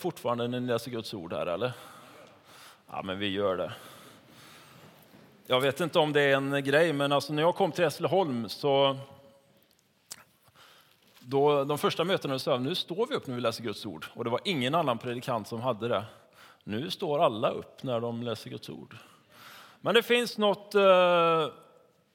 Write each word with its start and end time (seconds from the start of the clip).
fortfarande 0.00 0.48
när 0.48 0.60
ni 0.60 0.66
läser 0.66 0.90
Guds 0.90 1.14
ord 1.14 1.32
här 1.32 1.46
eller? 1.46 1.72
Ja, 2.90 3.02
men 3.02 3.18
vi 3.18 3.28
gör 3.28 3.56
det. 3.56 3.72
Jag 5.46 5.60
vet 5.60 5.80
inte 5.80 5.98
om 5.98 6.12
det 6.12 6.20
är 6.20 6.36
en 6.36 6.64
grej, 6.64 6.92
men 6.92 7.12
alltså 7.12 7.32
när 7.32 7.42
jag 7.42 7.54
kom 7.54 7.72
till 7.72 7.84
Hässleholm 7.84 8.48
så 8.48 8.96
då, 11.28 11.64
de 11.64 11.78
första 11.78 12.04
mötena 12.04 12.38
sa 12.38 12.50
jag, 12.50 12.62
nu 12.62 12.74
står 12.74 13.06
vi 13.06 13.14
upp 13.14 13.26
när 13.26 13.34
vi 13.34 13.40
läser 13.40 13.62
Guds 13.62 13.86
ord. 13.86 14.06
Och 14.14 14.24
det 14.24 14.30
var 14.30 14.40
ingen 14.44 14.74
annan 14.74 14.98
predikant 14.98 15.48
som 15.48 15.60
hade 15.60 15.88
det. 15.88 16.04
Nu 16.64 16.90
står 16.90 17.24
alla 17.24 17.50
upp 17.50 17.82
när 17.82 18.00
de 18.00 18.22
läser 18.22 18.50
Guds 18.50 18.68
ord. 18.68 18.96
Men 19.80 19.94
det 19.94 20.02
finns 20.02 20.38
något 20.38 20.74
eh, 20.74 21.48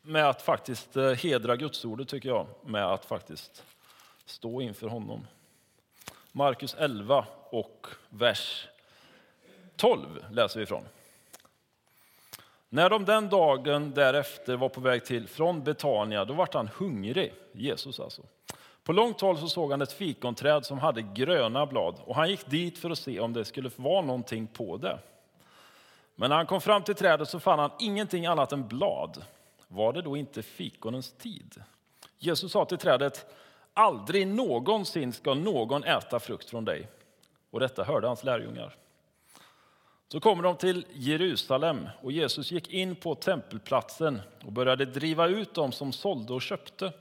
med 0.02 0.30
att 0.30 0.42
faktiskt 0.42 0.98
eh, 0.98 1.12
hedra 1.12 1.56
Guds 1.56 1.86
ordet 1.86 2.08
tycker 2.08 2.30
jag, 2.30 2.48
med 2.66 2.86
att 2.86 3.06
faktiskt 3.06 3.64
stå 4.26 4.62
inför 4.62 4.88
honom. 4.88 5.28
Markus 6.32 6.76
11 6.80 7.26
och 7.52 7.88
vers 8.10 8.68
12 9.76 10.26
läser 10.32 10.60
vi 10.60 10.64
ifrån. 10.64 10.84
När 12.70 12.90
de 12.90 13.06
den 13.06 13.30
dagen 13.30 13.92
därefter 13.92 14.56
var 14.56 14.70
på 14.70 14.82
väg 14.82 15.06
till 15.06 15.28
från 15.28 15.64
Betania, 15.64 16.26
då 16.26 16.34
vart 16.34 16.54
han 16.54 16.70
hungrig, 16.78 17.34
Jesus 17.52 18.00
alltså. 18.00 18.22
På 18.84 18.94
långt 18.94 19.22
håll 19.22 19.38
så 19.38 19.48
såg 19.48 19.72
han 19.72 19.82
ett 19.82 19.94
fikonträd 19.94 20.66
som 20.66 20.80
hade 20.80 21.02
gröna 21.02 21.66
blad 21.66 21.96
och 22.06 22.16
han 22.16 22.30
gick 22.30 22.50
dit 22.50 22.78
för 22.78 22.90
att 22.90 22.98
se 22.98 23.20
om 23.20 23.34
det 23.34 23.46
skulle 23.46 23.72
vara 23.76 24.02
någonting 24.02 24.48
på 24.48 24.78
det. 24.78 25.00
Men 26.16 26.30
när 26.30 26.38
han 26.38 26.46
kom 26.46 26.62
fram 26.62 26.84
till 26.84 26.96
trädet 26.96 27.30
så 27.30 27.40
fann 27.40 27.60
han 27.60 27.72
ingenting 27.80 28.26
annat 28.26 28.52
än 28.52 28.68
blad. 28.68 29.24
Var 29.68 29.94
det 29.94 30.02
då 30.02 30.18
inte 30.18 30.44
fikonens 30.44 31.12
tid? 31.12 31.64
Jesus 32.20 32.52
sa 32.52 32.66
till 32.66 32.78
trädet, 32.78 33.26
aldrig 33.74 34.28
någonsin 34.28 35.14
ska 35.14 35.34
någon 35.34 35.84
äta 35.84 36.20
frukt 36.20 36.50
från 36.50 36.66
dig. 36.66 36.88
Och 37.52 37.60
detta 37.60 37.84
hörde 37.84 38.08
hans 38.08 38.24
lärjungar. 38.24 38.76
Så 40.08 40.20
kommer 40.20 40.44
de 40.44 40.56
till 40.56 40.86
Jerusalem 40.94 41.90
och 42.02 42.12
Jesus 42.12 42.52
gick 42.52 42.70
in 42.70 42.96
på 42.96 43.16
tempelplatsen 43.16 44.22
och 44.46 44.52
började 44.52 44.86
driva 44.86 45.28
ut 45.28 45.54
dem 45.54 45.72
som 45.72 45.94
sålde 45.94 46.34
och 46.34 46.42
köpte. 46.42 46.94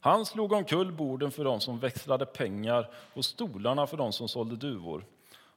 Han 0.00 0.26
slog 0.26 0.52
omkull 0.52 0.92
borden 0.92 1.30
för 1.30 1.44
dem 1.44 1.60
som 1.60 1.78
växlade 1.78 2.26
pengar 2.26 2.90
och 3.14 3.24
stolarna 3.24 3.86
för 3.86 3.96
dem 3.96 4.12
som 4.12 4.28
sålde 4.28 4.56
duvor. 4.56 5.04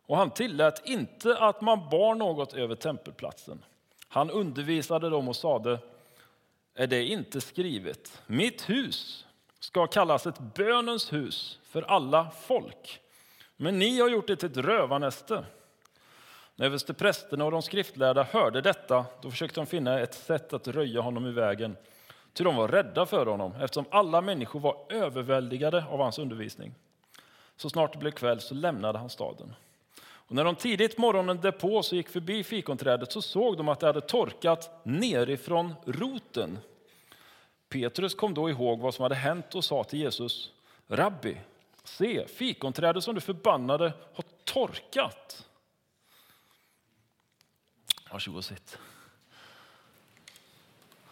Och 0.06 0.18
han 0.18 0.30
tillät 0.32 0.82
inte 0.86 1.38
att 1.38 1.62
man 1.62 1.90
bar 1.90 2.16
något 2.16 2.54
över 2.54 2.76
tempelplatsen. 2.76 3.64
Han 4.08 4.30
undervisade 4.30 5.10
dem 5.10 5.28
och 5.28 5.36
sade, 5.36 5.80
är 6.76 6.88
det 6.88 7.06
inte 7.06 7.42
skrivet, 7.42 8.22
mitt 8.28 8.70
hus 8.70 9.26
ska 9.60 9.88
kallas 9.88 10.28
ett 10.28 10.40
bönens 10.40 11.14
hus 11.14 11.60
för 11.64 11.82
alla 11.82 12.32
folk. 12.42 13.00
Men 13.64 13.80
ni 13.80 14.00
har 14.00 14.10
gjort 14.10 14.28
det 14.28 14.36
till 14.36 14.50
ett 14.50 14.58
rövarnäste. 14.58 15.46
När 16.56 16.66
översteprästerna 16.66 17.46
och 17.46 17.52
de 17.52 17.62
skriftlärda 17.62 18.24
hörde 18.24 18.62
detta, 18.62 19.06
då 19.22 19.32
försökte 19.32 19.60
de 19.60 19.66
finna 19.66 20.00
ett 20.00 20.14
sätt 20.14 20.54
att 20.54 20.68
röja 20.68 21.02
honom 21.02 21.28
i 21.28 21.32
vägen. 21.32 21.78
Ty 22.34 22.44
de 22.44 22.56
var 22.56 22.68
rädda 22.68 23.06
för 23.06 23.26
honom, 23.26 23.54
eftersom 23.62 23.86
alla 23.92 24.22
människor 24.22 24.60
var 24.60 24.78
överväldigade 24.90 25.86
av 25.90 26.00
hans 26.00 26.20
undervisning. 26.20 26.74
Så 27.56 27.70
snart 27.70 27.94
det 27.94 28.00
blev 28.00 28.12
kväll 28.12 28.40
så 28.40 28.54
lämnade 28.54 29.00
han 29.00 29.10
staden. 29.10 29.56
Och 30.04 30.36
när 30.36 30.44
de 30.44 30.56
tidigt 30.56 30.98
morgonen 30.98 31.42
därpå 31.42 31.84
så 31.84 31.96
gick 31.96 32.10
förbi 32.10 32.44
fikonträdet 32.44 33.12
så 33.12 33.22
såg 33.22 33.58
de 33.58 33.70
att 33.70 33.80
det 33.80 33.88
hade 33.88 34.02
torkat 34.02 34.82
nerifrån 34.84 35.74
roten. 35.86 36.60
Petrus 37.70 38.16
kom 38.16 38.34
då 38.34 38.50
ihåg 38.50 38.80
vad 38.80 38.94
som 38.94 39.04
hade 39.04 39.16
hänt 39.16 39.56
och 39.56 39.64
sa 39.64 39.84
till 39.84 40.00
Jesus, 40.00 40.52
Rabbi, 40.88 41.38
se, 41.84 42.28
fikonträdet 42.28 43.04
som 43.04 43.16
du 43.16 43.22
förbannade 43.22 43.94
har 44.14 44.24
torkat. 44.44 45.48
Varsågod 48.12 48.38
och 48.38 48.46
sitt. 48.46 48.78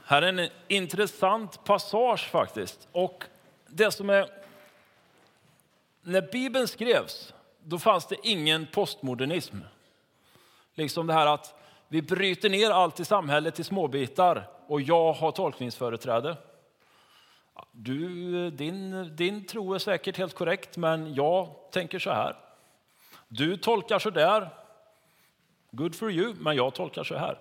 Här 0.05 0.21
är 0.21 0.27
en 0.27 0.49
intressant 0.67 1.63
passage 1.63 2.29
faktiskt. 2.29 2.87
Och 2.91 3.23
det 3.67 3.91
som 3.91 4.09
är... 4.09 4.29
När 6.01 6.31
Bibeln 6.31 6.67
skrevs, 6.67 7.33
då 7.63 7.79
fanns 7.79 8.05
det 8.05 8.15
ingen 8.23 8.67
postmodernism. 8.67 9.57
Liksom 10.73 11.07
det 11.07 11.13
här 11.13 11.27
att 11.27 11.55
vi 11.87 12.01
bryter 12.01 12.49
ner 12.49 12.69
allt 12.69 12.99
i 12.99 13.05
samhället 13.05 13.59
i 13.59 13.63
småbitar 13.63 14.49
och 14.67 14.81
jag 14.81 15.13
har 15.13 15.31
tolkningsföreträde. 15.31 16.37
Du, 17.71 18.51
din, 18.51 19.15
din 19.15 19.45
tro 19.45 19.73
är 19.73 19.79
säkert 19.79 20.17
helt 20.17 20.33
korrekt, 20.33 20.77
men 20.77 21.13
jag 21.13 21.55
tänker 21.71 21.99
så 21.99 22.09
här. 22.09 22.35
Du 23.27 23.57
tolkar 23.57 23.99
så 23.99 24.09
där. 24.09 24.49
Good 25.71 25.95
for 25.95 26.11
you, 26.11 26.33
men 26.39 26.55
jag 26.55 26.73
tolkar 26.73 27.03
så 27.03 27.15
här. 27.15 27.39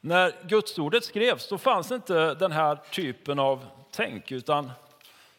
När 0.00 0.32
gudsordet 0.48 1.04
skrevs 1.04 1.48
då 1.48 1.58
fanns 1.58 1.92
inte 1.92 2.34
den 2.34 2.52
här 2.52 2.76
typen 2.76 3.38
av 3.38 3.66
tänk, 3.90 4.32
utan 4.32 4.70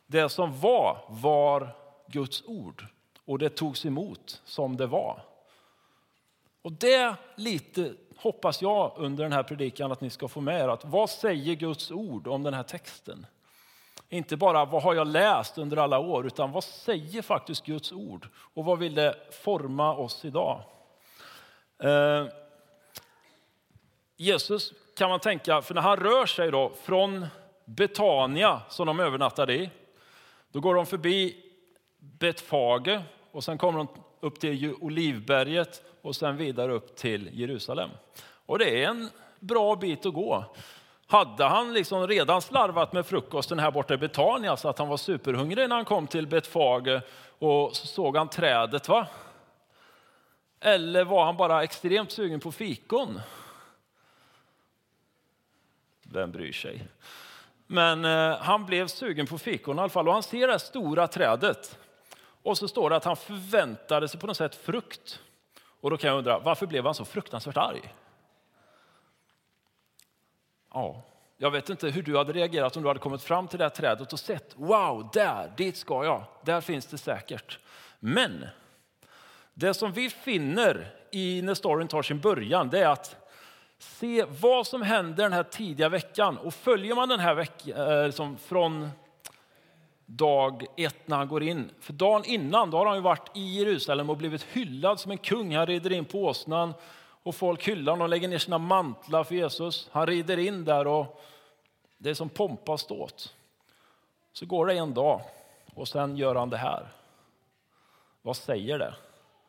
det 0.07 0.29
som 0.29 0.59
var, 0.59 0.97
var 1.09 1.75
Guds 2.07 2.44
ord. 2.45 2.85
Och 3.25 3.39
det 3.39 3.49
togs 3.49 3.85
emot 3.85 4.41
som 4.45 4.78
det 4.78 4.88
var. 4.88 5.22
Och 6.61 6.72
det 6.72 7.16
lite 7.35 7.94
hoppas 8.17 8.61
jag 8.61 8.94
under 8.97 9.23
den 9.23 9.34
här 9.34 9.44
predikan 9.44 9.91
att 9.91 10.01
ni 10.01 10.09
ska 10.09 10.28
få 10.28 10.41
med 10.41 10.61
er. 10.61 10.67
Att 10.67 10.85
vad 10.85 11.09
säger 11.09 11.55
Guds 11.55 11.91
ord 11.91 12.28
om 12.28 12.44
den 12.44 12.53
här 12.53 12.63
texten? 12.63 13.25
Inte 14.09 14.38
bara 14.38 14.66
vad 14.66 14.84
har 14.84 14.95
jag 14.95 15.07
läst 15.07 15.57
under 15.57 15.78
alla 15.78 16.00
år, 16.00 16.28
utan 16.28 16.51
vad 16.51 16.63
säger 16.63 17.22
faktiskt 17.22 17.66
Guds 17.66 17.91
ord? 17.91 18.28
Och 18.53 18.66
vad 18.66 18.79
vill 18.79 18.95
det 18.95 19.16
forma 19.44 19.95
oss 19.95 20.25
idag? 20.25 20.62
Eh, 21.84 22.25
Jesus 24.17 24.73
kan 24.97 25.09
man 25.09 25.19
tänka, 25.19 25.62
för 25.62 25.73
när 25.73 25.81
han 25.81 25.97
rör 25.97 26.25
sig 26.25 26.51
då 26.51 26.72
från 26.84 27.25
Betania 27.66 28.62
som 28.69 28.88
de 28.88 29.00
övernattade 29.00 29.53
i, 29.53 29.69
då 30.51 30.59
går 30.59 30.75
de 30.75 30.85
förbi 30.85 31.44
Betfage 31.97 33.01
och 33.31 33.44
sen 33.44 33.57
kommer 33.57 33.78
de 33.78 33.88
upp 34.19 34.40
till 34.40 34.75
Olivberget 34.79 35.84
och 36.01 36.16
sen 36.16 36.38
vidare 36.38 36.73
upp 36.73 36.96
till 36.96 37.29
Jerusalem. 37.40 37.90
Och 38.46 38.59
det 38.59 38.84
är 38.84 38.90
en 38.90 39.09
bra 39.40 39.75
bit 39.75 40.06
att 40.06 40.13
gå. 40.13 40.46
Hade 41.07 41.44
han 41.45 41.73
liksom 41.73 42.07
redan 42.07 42.41
slarvat 42.41 42.94
med 42.94 43.06
frukosten 43.06 43.59
här 43.59 43.72
borta 43.72 43.94
i 43.94 43.97
Betania 43.97 44.57
så 44.57 44.69
att 44.69 44.79
han 44.79 44.88
var 44.88 44.97
superhungrig 44.97 45.69
när 45.69 45.75
han 45.75 45.85
kom 45.85 46.07
till 46.07 46.28
Betfage 46.28 47.01
och 47.40 47.75
så 47.75 47.88
såg 47.88 48.18
han 48.18 48.29
trädet? 48.29 48.90
va? 48.90 49.07
Eller 50.59 51.03
var 51.03 51.25
han 51.25 51.38
bara 51.38 51.63
extremt 51.63 52.12
sugen 52.12 52.40
på 52.40 52.51
fikon? 52.51 53.22
Vem 56.03 56.31
bryr 56.31 56.51
sig? 56.51 56.88
Men 57.67 58.06
eh, 58.06 58.38
han 58.38 58.66
blev 58.66 58.88
sugen 58.88 59.28
på 59.28 59.38
fikon 59.38 59.78
i 59.78 59.79
alla 59.79 59.90
fall 59.90 60.07
och 60.07 60.13
han 60.13 60.23
ser 60.23 60.47
det 60.47 60.53
här 60.53 60.57
stora 60.57 61.07
trädet. 61.07 61.78
Och 62.44 62.57
så 62.57 62.67
står 62.67 62.90
det 62.90 62.96
att 62.96 63.03
han 63.03 63.16
förväntade 63.16 64.07
sig 64.07 64.19
på 64.19 64.28
något 64.28 64.38
sätt 64.38 64.56
frukt. 64.56 65.19
Och 65.81 65.90
då 65.90 65.97
kan 65.97 66.09
jag 66.09 66.17
undra, 66.17 66.40
varför 66.40 66.66
blev 66.66 66.85
han 66.85 66.96
så 66.96 67.06
fruktansvärt 67.06 67.57
arg? 67.57 67.94
Ja, 70.77 71.01
jag 71.38 71.51
vet 71.51 71.69
inte 71.69 71.89
hur 71.89 72.01
du 72.01 72.17
hade 72.17 72.33
reagerat 72.33 72.77
om 72.77 72.83
du 72.83 72.89
hade 72.89 72.99
kommit 72.99 73.23
fram 73.23 73.47
till 73.47 73.59
det 73.59 73.65
här 73.65 73.69
trädet 73.69 74.13
och 74.13 74.19
sett, 74.19 74.53
wow, 74.55 75.09
där, 75.13 75.51
dit 75.57 75.77
ska 75.77 76.05
jag, 76.05 76.23
där 76.45 76.61
finns 76.61 76.85
det 76.85 76.97
säkert. 76.97 77.59
Men 77.99 78.45
det 79.53 79.73
som 79.73 79.91
vi 79.91 80.09
finner 80.09 80.93
i 81.11 81.41
när 81.41 81.53
storyn 81.53 81.87
tar 81.87 82.01
sin 82.01 82.19
början, 82.19 82.69
det 82.69 82.79
är 82.79 82.87
att 82.87 83.16
se 83.77 84.25
vad 84.41 84.67
som 84.67 84.81
händer 84.81 85.23
den 85.23 85.33
här 85.33 85.43
tidiga 85.43 85.89
veckan. 85.89 86.37
Och 86.37 86.53
följer 86.53 86.95
man 86.95 87.09
den 87.09 87.19
här 87.19 87.33
veckan 87.33 88.05
liksom 88.05 88.31
eh, 88.31 88.37
från 88.37 88.89
dag 90.05 90.66
ett 90.77 91.07
när 91.07 91.17
han 91.17 91.27
går 91.27 91.43
in. 91.43 91.69
För 91.79 91.93
dagen 91.93 92.23
innan 92.25 92.71
då 92.71 92.77
har 92.77 92.85
han 92.85 92.95
ju 92.95 93.01
varit 93.01 93.31
i 93.33 93.59
Jerusalem 93.59 94.09
och 94.09 94.17
blivit 94.17 94.43
hyllad 94.43 94.99
som 94.99 95.11
en 95.11 95.17
kung. 95.17 95.55
Han 95.55 95.66
rider 95.66 95.91
in 95.91 96.05
på 96.05 96.25
åsnan 96.25 96.73
och 97.28 97.35
folk 97.35 97.68
hyllar 97.68 97.91
honom 97.91 98.03
och 98.03 98.09
lägger 98.09 98.28
ner 98.28 98.38
sina 98.38 98.58
mantlar 98.58 99.24
för 99.24 99.35
Jesus. 99.35 99.90
Han 99.91 100.08
rider 100.08 100.38
in 100.40 100.66
där 100.66 100.88
och 100.88 101.22
det 101.97 102.09
är 102.09 102.14
som 102.14 102.29
pompa 102.29 102.72
och 102.72 102.79
ståt. 102.79 103.35
Så 104.32 104.46
går 104.46 104.66
det 104.66 104.74
en 104.74 104.94
dag 104.94 105.22
och 105.76 105.88
sen 105.88 106.18
gör 106.18 106.35
han 106.35 106.50
det 106.50 106.58
här. 106.58 106.94
Vad 108.22 108.35
säger 108.35 108.79
det? 108.79 108.96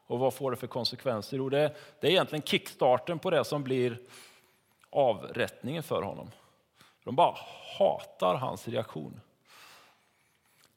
Och 0.07 0.19
vad 0.19 0.35
får 0.35 0.51
det 0.51 0.57
för 0.57 0.67
konsekvenser? 0.67 1.37
Jo, 1.37 1.49
det, 1.49 1.77
det 2.01 2.07
är 2.07 2.11
egentligen 2.11 2.43
kickstarten 2.43 3.19
på 3.19 3.31
det 3.31 3.45
som 3.45 3.65
blir 3.65 3.99
avrättningen 4.91 5.83
för 5.83 6.03
honom. 6.03 6.31
De 7.05 7.17
bara 7.17 7.37
hatar 7.79 8.35
hans 8.35 8.69
reaktion. 8.69 9.21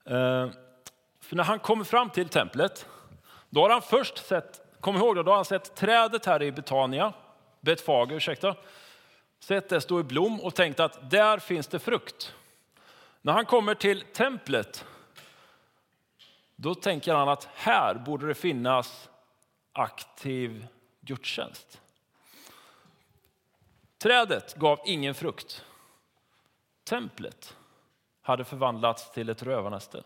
Eh, 0.06 0.50
för 1.20 1.36
när 1.36 1.44
han 1.44 1.60
kommer 1.60 1.84
fram 1.84 2.10
till 2.10 2.30
templet, 2.30 2.86
då 3.50 3.62
har 3.62 3.70
han 3.70 3.82
först 3.82 4.18
sett, 4.18 4.62
kom 4.82 4.96
ihåg 4.96 5.16
då, 5.16 5.24
då 5.24 5.32
har 5.32 5.36
han 5.36 5.46
sett 5.46 5.76
trädet 5.76 6.26
här 6.26 6.44
i 6.44 6.52
Betania, 6.52 7.14
Betfage, 7.60 8.12
ursäkta, 8.12 8.56
sett 9.40 9.70
det 9.70 9.82
stå 9.82 10.00
i 10.00 10.04
blom 10.04 10.42
och 10.42 10.56
tänkt 10.56 10.80
att 10.80 11.12
där 11.12 11.40
finns 11.40 11.68
det 11.68 11.80
frukt. 11.80 12.36
När 13.22 13.34
han 13.34 13.46
kommer 13.46 13.76
till 13.76 14.02
templet, 14.02 14.86
då 16.56 16.76
tänker 16.76 17.14
han 17.14 17.30
att 17.30 17.50
här 17.54 17.96
borde 17.96 18.28
det 18.28 18.36
finnas 18.36 19.10
aktiv 19.74 20.68
gudstjänst. 21.02 21.82
Trädet 23.98 24.56
gav 24.56 24.80
ingen 24.86 25.16
frukt. 25.16 25.66
Templet 26.84 27.58
hade 28.22 28.44
förvandlats 28.44 29.12
till 29.12 29.30
ett 29.30 29.44
rövarnäste. 29.44 29.98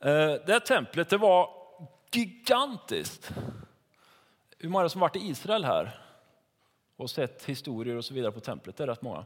Eh, 0.00 0.32
det 0.46 0.52
här 0.52 0.60
templet 0.60 1.08
det 1.08 1.16
var 1.16 1.61
gigantiskt. 2.16 3.32
Hur 4.58 4.68
många 4.68 4.88
som 4.88 5.00
varit 5.00 5.16
i 5.16 5.28
Israel 5.28 5.64
här 5.64 6.00
och 6.96 7.10
sett 7.10 7.44
historier 7.44 7.96
och 7.96 8.04
så 8.04 8.14
vidare 8.14 8.32
på 8.32 8.40
templet? 8.40 8.76
Det 8.76 8.82
är 8.82 8.86
rätt 8.86 9.02
många. 9.02 9.24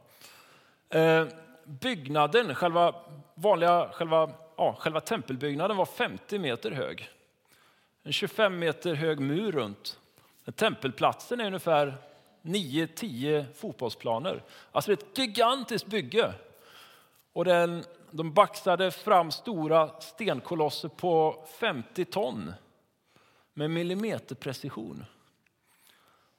Eh, 0.88 1.26
byggnaden, 1.64 2.54
själva, 2.54 2.94
vanliga, 3.34 3.88
själva, 3.92 4.30
ja, 4.56 4.76
själva 4.78 5.00
tempelbyggnaden 5.00 5.76
var 5.76 5.86
50 5.86 6.38
meter 6.38 6.70
hög. 6.70 7.10
En 8.02 8.12
25 8.12 8.58
meter 8.58 8.94
hög 8.94 9.20
mur 9.20 9.52
runt. 9.52 9.98
Tempelplatsen 10.54 11.40
är 11.40 11.46
ungefär 11.46 11.94
9-10 12.42 13.44
fotbollsplaner. 13.54 14.42
Alltså 14.72 14.90
det 14.90 15.02
är 15.02 15.06
ett 15.06 15.18
gigantiskt 15.18 15.86
bygge. 15.86 16.32
Och 17.32 17.44
den, 17.44 17.84
de 18.10 18.32
baxade 18.32 18.90
fram 18.90 19.30
stora 19.30 20.00
stenkolosser 20.00 20.88
på 20.88 21.44
50 21.58 22.04
ton 22.04 22.52
med 23.58 23.70
millimeterprecision. 23.70 25.04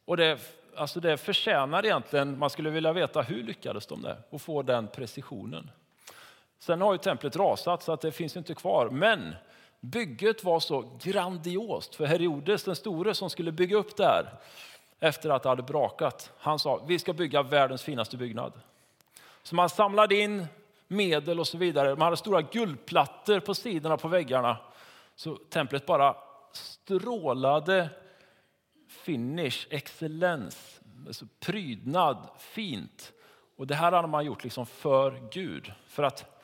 Och 0.06 0.18
det, 0.18 0.40
alltså 0.76 1.00
det 1.00 1.18
förtjänar 1.18 1.86
egentligen, 1.86 2.40
man 2.40 2.50
skulle 2.50 2.70
vilja 2.70 2.94
veta 2.94 3.22
hur 3.22 3.44
lyckades 3.44 3.86
de 3.86 4.02
det 4.02 4.18
och 4.30 4.42
få 4.42 4.62
den 4.62 4.88
precisionen. 4.88 5.70
Sen 6.60 6.82
har 6.82 6.94
ju 6.94 6.98
templet 6.98 7.36
rasat 7.36 7.84
så 7.84 7.92
att 7.92 8.02
det 8.02 8.12
finns 8.12 8.38
inte 8.38 8.54
kvar. 8.54 8.90
Men 8.90 9.36
bygget 9.80 10.44
var 10.44 10.60
så 10.60 10.98
grandiost 11.04 11.96
för 11.96 12.06
Herodes 12.06 12.64
den 12.64 12.76
store 12.76 13.14
som 13.14 13.30
skulle 13.30 13.52
bygga 13.52 13.78
upp 13.78 13.98
det 13.98 14.06
här 14.06 14.34
efter 15.00 15.30
att 15.30 15.44
det 15.44 15.50
hade 15.50 15.64
brakat. 15.64 16.32
Han 16.38 16.60
sa 16.60 16.84
vi 16.88 17.00
ska 17.00 17.14
bygga 17.14 17.44
världens 17.44 17.84
finaste 17.84 18.18
byggnad. 18.18 18.54
Så 19.44 19.56
man 19.56 19.70
samlade 19.70 20.16
in 20.16 20.46
medel 20.88 21.40
och 21.40 21.48
så 21.48 21.58
vidare. 21.58 21.90
Man 21.90 22.02
hade 22.02 22.18
stora 22.18 22.42
guldplattor 22.42 23.40
på 23.40 23.56
sidorna 23.56 23.98
på 23.98 24.08
väggarna. 24.08 24.58
Så 25.16 25.36
templet 25.36 25.86
bara 25.86 26.16
strålade 26.52 27.90
finish, 28.88 29.68
excellens, 29.70 30.82
alltså 31.08 31.26
prydnad, 31.40 32.30
fint. 32.40 33.14
Och 33.56 33.68
det 33.68 33.76
här 33.76 33.92
hade 33.92 34.08
man 34.08 34.26
gjort 34.26 34.44
liksom 34.44 34.66
för 34.66 35.30
Gud. 35.32 35.74
För 35.88 36.04
att 36.04 36.44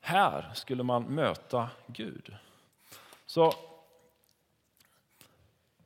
här 0.00 0.50
skulle 0.54 0.82
man 0.82 1.02
möta 1.02 1.70
Gud. 1.86 2.36
Så, 3.26 3.52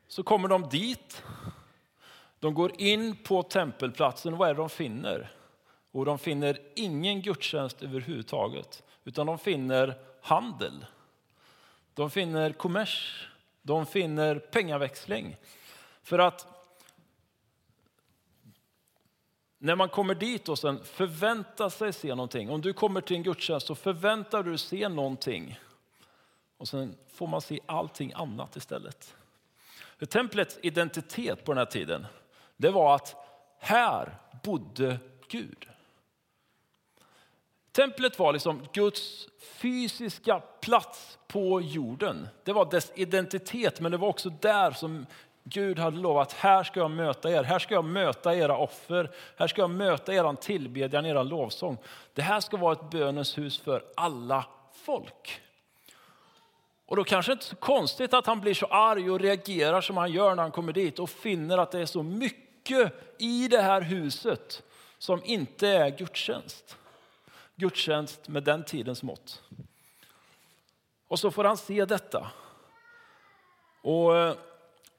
så 0.09 0.23
kommer 0.23 0.49
de 0.49 0.69
dit. 0.69 1.23
De 2.39 2.55
går 2.55 2.81
in 2.81 3.17
på 3.17 3.43
tempelplatsen. 3.43 4.37
Vad 4.37 4.49
är 4.49 4.55
det 4.55 4.61
de 4.61 4.71
finner? 4.71 5.33
Och 5.93 6.05
de 6.05 6.19
finner 6.19 6.59
ingen 6.77 7.23
gudstjänst 7.23 7.83
överhuvudtaget, 7.83 8.83
utan 9.05 9.27
de 9.27 9.39
finner 9.39 9.99
handel. 10.23 10.87
De 12.01 12.11
finner 12.11 12.53
kommers, 12.53 13.27
de 13.63 13.87
finner 13.87 14.39
pengaväxling. 14.39 15.37
För 16.03 16.19
att 16.19 16.47
när 19.59 19.77
man 19.77 19.89
kommer 19.89 20.15
dit 20.15 20.49
och 20.49 20.59
sen 20.59 20.85
förväntar 20.85 21.69
sig 21.69 21.93
se 21.93 22.09
någonting. 22.09 22.51
Om 22.51 22.61
du 22.61 22.73
kommer 22.73 23.01
till 23.01 23.17
en 23.17 23.23
gudstjänst 23.23 23.67
så 23.67 23.75
förväntar 23.75 24.43
du 24.43 24.51
dig 24.51 24.59
se 24.59 24.89
någonting. 24.89 25.61
Och 26.57 26.69
sen 26.69 26.97
får 27.09 27.27
man 27.27 27.41
se 27.41 27.61
allting 27.67 28.13
annat 28.15 28.57
istället. 28.57 29.17
För 29.99 30.07
templets 30.07 30.59
identitet 30.63 31.45
på 31.45 31.53
den 31.53 31.59
här 31.59 31.67
tiden, 31.67 32.07
det 32.57 32.71
var 32.71 32.95
att 32.95 33.17
här 33.59 34.19
bodde 34.43 34.99
Gud. 35.29 35.69
Templet 37.73 38.19
var 38.19 38.33
liksom 38.33 38.69
Guds 38.73 39.29
fysiska 39.41 40.41
plats 40.61 41.19
på 41.27 41.61
jorden. 41.61 42.29
Det 42.45 42.53
var 42.53 42.71
dess 42.71 42.93
identitet, 42.95 43.81
men 43.81 43.93
det 43.93 43.99
var 43.99 44.09
också 44.09 44.31
där 44.31 44.71
som 44.71 45.07
Gud 45.45 45.79
hade 45.79 45.97
lovat, 45.97 46.33
här 46.33 46.63
ska 46.63 46.81
jag 46.81 46.91
möta 46.91 47.31
er, 47.31 47.43
här 47.43 47.59
ska 47.59 47.75
jag 47.75 47.85
möta 47.85 48.35
era 48.35 48.57
offer, 48.57 49.11
här 49.37 49.47
ska 49.47 49.61
jag 49.61 49.71
möta 49.71 50.15
er 50.15 50.37
tillbedjan, 50.37 51.07
er 51.07 51.25
lovsång. 51.25 51.79
Det 52.15 52.23
här 52.23 52.41
ska 52.41 52.57
vara 52.57 52.73
ett 52.73 52.91
bönens 52.91 53.39
hus 53.39 53.59
för 53.59 53.85
alla 53.95 54.45
folk. 54.73 55.41
Och 56.87 56.97
då 56.97 57.05
kanske 57.05 57.33
inte 57.33 57.45
så 57.45 57.57
konstigt 57.57 58.15
att 58.15 58.27
han 58.27 58.41
blir 58.41 58.55
så 58.55 58.67
arg 58.67 59.11
och 59.11 59.21
reagerar 59.21 59.81
som 59.81 59.97
han 59.97 60.13
gör 60.13 60.35
när 60.35 60.43
han 60.43 60.53
kommer 60.53 60.73
dit 60.73 60.99
och 60.99 61.11
finner 61.11 61.59
att 61.59 61.71
det 61.71 61.81
är 61.81 61.87
så 61.87 62.03
mycket 62.03 62.93
i 63.19 63.49
det 63.49 63.63
här 63.63 63.81
huset 63.81 64.63
som 64.99 65.25
inte 65.25 65.69
är 65.69 65.91
gudstjänst 65.91 66.77
gudstjänst 67.61 68.29
med 68.29 68.43
den 68.43 68.65
tidens 68.65 69.03
mått. 69.03 69.43
Och 71.09 71.19
så 71.19 71.31
får 71.31 71.45
han 71.45 71.57
se 71.57 71.85
detta. 71.85 72.31
Och 73.83 74.17
eh, 74.17 74.35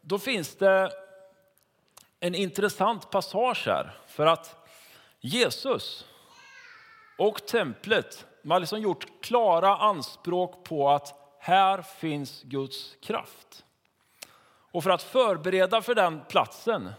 då 0.02 0.20
finns 0.20 0.56
det 0.56 0.92
en 2.20 2.36
intressant 2.36 3.10
passage 3.10 3.64
här. 3.66 3.98
För 4.08 4.26
att 4.26 4.68
Jesus 5.20 6.06
och 7.18 7.48
templet, 7.48 8.26
man 8.42 8.56
har 8.56 8.60
liksom 8.60 8.82
gjort 8.82 9.22
klara 9.22 9.78
anspråk 9.78 10.64
på 10.64 10.90
att 10.90 11.38
här 11.40 11.82
finns 11.82 12.42
Guds 12.44 12.96
kraft. 13.02 13.66
Och 14.72 14.84
för 14.84 14.90
att 14.90 15.04
förbereda 15.04 15.82
för 15.82 15.96
den 15.96 16.22
platsen, 16.30 16.90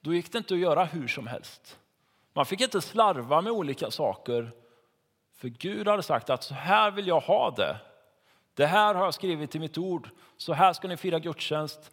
då 0.00 0.14
gick 0.14 0.32
det 0.32 0.38
inte 0.38 0.54
att 0.54 0.60
göra 0.60 0.84
hur 0.84 1.08
som 1.08 1.26
helst. 1.26 1.78
Man 2.32 2.46
fick 2.46 2.60
inte 2.60 2.80
slarva 2.80 3.40
med 3.40 3.52
olika 3.52 3.90
saker 3.90 4.52
för 5.44 5.48
Gud 5.48 5.88
hade 5.88 6.02
sagt 6.02 6.30
att 6.30 6.42
så 6.42 6.54
här 6.54 6.90
vill 6.90 7.06
jag 7.06 7.20
ha 7.20 7.50
det. 7.50 7.76
Det 8.54 8.66
här 8.66 8.94
har 8.94 9.04
jag 9.04 9.14
skrivit 9.14 9.54
i 9.54 9.58
mitt 9.58 9.78
ord. 9.78 10.08
Så 10.36 10.52
här 10.52 10.72
ska 10.72 10.88
ni 10.88 10.96
fira 10.96 11.18
gudstjänst. 11.18 11.90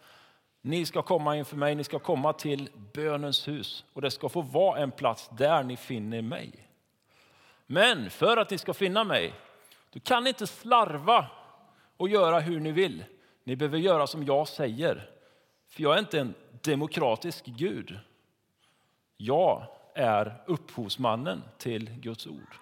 Ni 0.62 0.86
ska 0.86 1.02
komma 1.02 1.38
inför 1.38 1.58
mig, 1.58 1.76
ni 1.76 1.84
ska 1.84 2.00
komma 2.00 2.34
till 2.34 2.70
bönens 2.94 3.48
hus 3.48 3.86
och 3.94 4.02
det 4.02 4.12
ska 4.12 4.30
få 4.30 4.42
vara 4.42 4.80
en 4.80 4.92
plats 4.92 5.30
där 5.38 5.64
ni 5.64 5.78
finner 5.78 6.22
mig. 6.22 6.68
Men 7.66 8.10
för 8.10 8.38
att 8.38 8.50
ni 8.50 8.58
ska 8.58 8.74
finna 8.74 9.04
mig, 9.04 9.34
då 9.90 10.00
kan 10.00 10.28
inte 10.28 10.48
slarva 10.48 11.28
och 11.98 12.10
göra 12.10 12.40
hur 12.40 12.60
ni 12.60 12.72
vill. 12.72 13.04
Ni 13.44 13.56
behöver 13.56 13.78
göra 13.78 14.08
som 14.08 14.24
jag 14.24 14.48
säger. 14.48 15.10
För 15.68 15.84
jag 15.84 15.96
är 15.96 16.00
inte 16.00 16.20
en 16.20 16.34
demokratisk 16.62 17.46
Gud. 17.46 18.00
Jag 19.18 19.66
är 19.96 20.44
upphovsmannen 20.46 21.44
till 21.58 21.90
Guds 21.90 22.28
ord. 22.28 22.58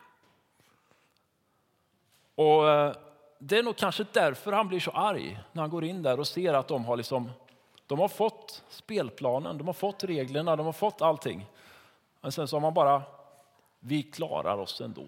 Och 2.39 2.69
eh, 2.69 2.93
det 3.39 3.57
är 3.57 3.63
nog 3.63 3.77
kanske 3.77 4.05
därför 4.11 4.51
han 4.51 4.67
blir 4.67 4.79
så 4.79 4.91
arg 4.91 5.39
när 5.51 5.61
han 5.61 5.69
går 5.69 5.83
in 5.83 6.03
där 6.03 6.19
och 6.19 6.27
ser 6.27 6.53
att 6.53 6.67
de 6.67 6.85
har, 6.85 6.97
liksom, 6.97 7.29
de 7.87 7.99
har 7.99 8.07
fått 8.07 8.63
spelplanen, 8.69 9.57
de 9.57 9.67
har 9.67 9.73
fått 9.73 10.03
reglerna, 10.03 10.55
de 10.55 10.65
har 10.65 10.73
fått 10.73 11.01
allting. 11.01 11.45
Men 12.21 12.31
sen 12.31 12.47
så 12.47 12.55
har 12.55 12.61
man 12.61 12.73
bara, 12.73 13.01
vi 13.79 14.03
klarar 14.03 14.57
oss 14.57 14.81
ändå. 14.81 15.05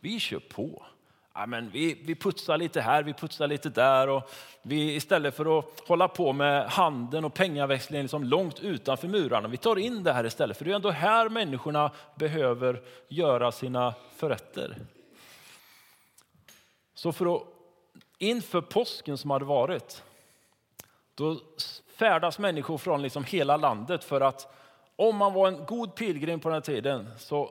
Vi 0.00 0.20
kör 0.20 0.38
på. 0.38 0.82
Ja, 1.34 1.46
men 1.46 1.70
vi, 1.70 2.02
vi 2.04 2.14
putsar 2.14 2.58
lite 2.58 2.80
här, 2.80 3.02
vi 3.02 3.12
putsar 3.12 3.46
lite 3.46 3.68
där. 3.68 4.08
Och 4.08 4.30
vi, 4.62 4.94
istället 4.94 5.36
för 5.36 5.58
att 5.58 5.88
hålla 5.88 6.08
på 6.08 6.32
med 6.32 6.66
handeln 6.66 7.24
och 7.24 7.34
pengaväxlingen 7.34 8.04
liksom 8.04 8.24
långt 8.24 8.60
utanför 8.60 9.08
murarna, 9.08 9.48
vi 9.48 9.56
tar 9.56 9.78
in 9.78 10.02
det 10.02 10.12
här 10.12 10.26
istället. 10.26 10.56
För 10.56 10.64
det 10.64 10.70
är 10.70 10.76
ändå 10.76 10.90
här 10.90 11.28
människorna 11.28 11.90
behöver 12.14 12.82
göra 13.08 13.52
sina 13.52 13.94
förrätter. 14.16 14.76
Så 17.02 17.12
för 17.12 17.36
att, 17.36 17.42
inför 18.18 18.60
påsken 18.60 19.18
som 19.18 19.30
hade 19.30 19.44
varit, 19.44 20.02
då 21.14 21.40
färdas 21.96 22.38
människor 22.38 22.78
från 22.78 23.02
liksom 23.02 23.24
hela 23.24 23.56
landet 23.56 24.04
för 24.04 24.20
att 24.20 24.54
om 24.96 25.16
man 25.16 25.32
var 25.32 25.48
en 25.48 25.66
god 25.66 25.94
pilgrim 25.94 26.40
på 26.40 26.48
den 26.48 26.54
här 26.54 26.60
tiden 26.60 27.10
så 27.18 27.50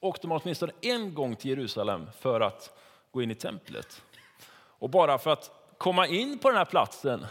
åkte 0.00 0.26
man 0.26 0.40
åtminstone 0.42 0.72
en 0.80 1.14
gång 1.14 1.36
till 1.36 1.50
Jerusalem 1.50 2.06
för 2.18 2.40
att 2.40 2.78
gå 3.10 3.22
in 3.22 3.30
i 3.30 3.34
templet. 3.34 4.02
Och 4.52 4.90
bara 4.90 5.18
för 5.18 5.30
att 5.30 5.50
komma 5.78 6.06
in 6.06 6.38
på 6.38 6.48
den 6.48 6.58
här 6.58 6.64
platsen 6.64 7.26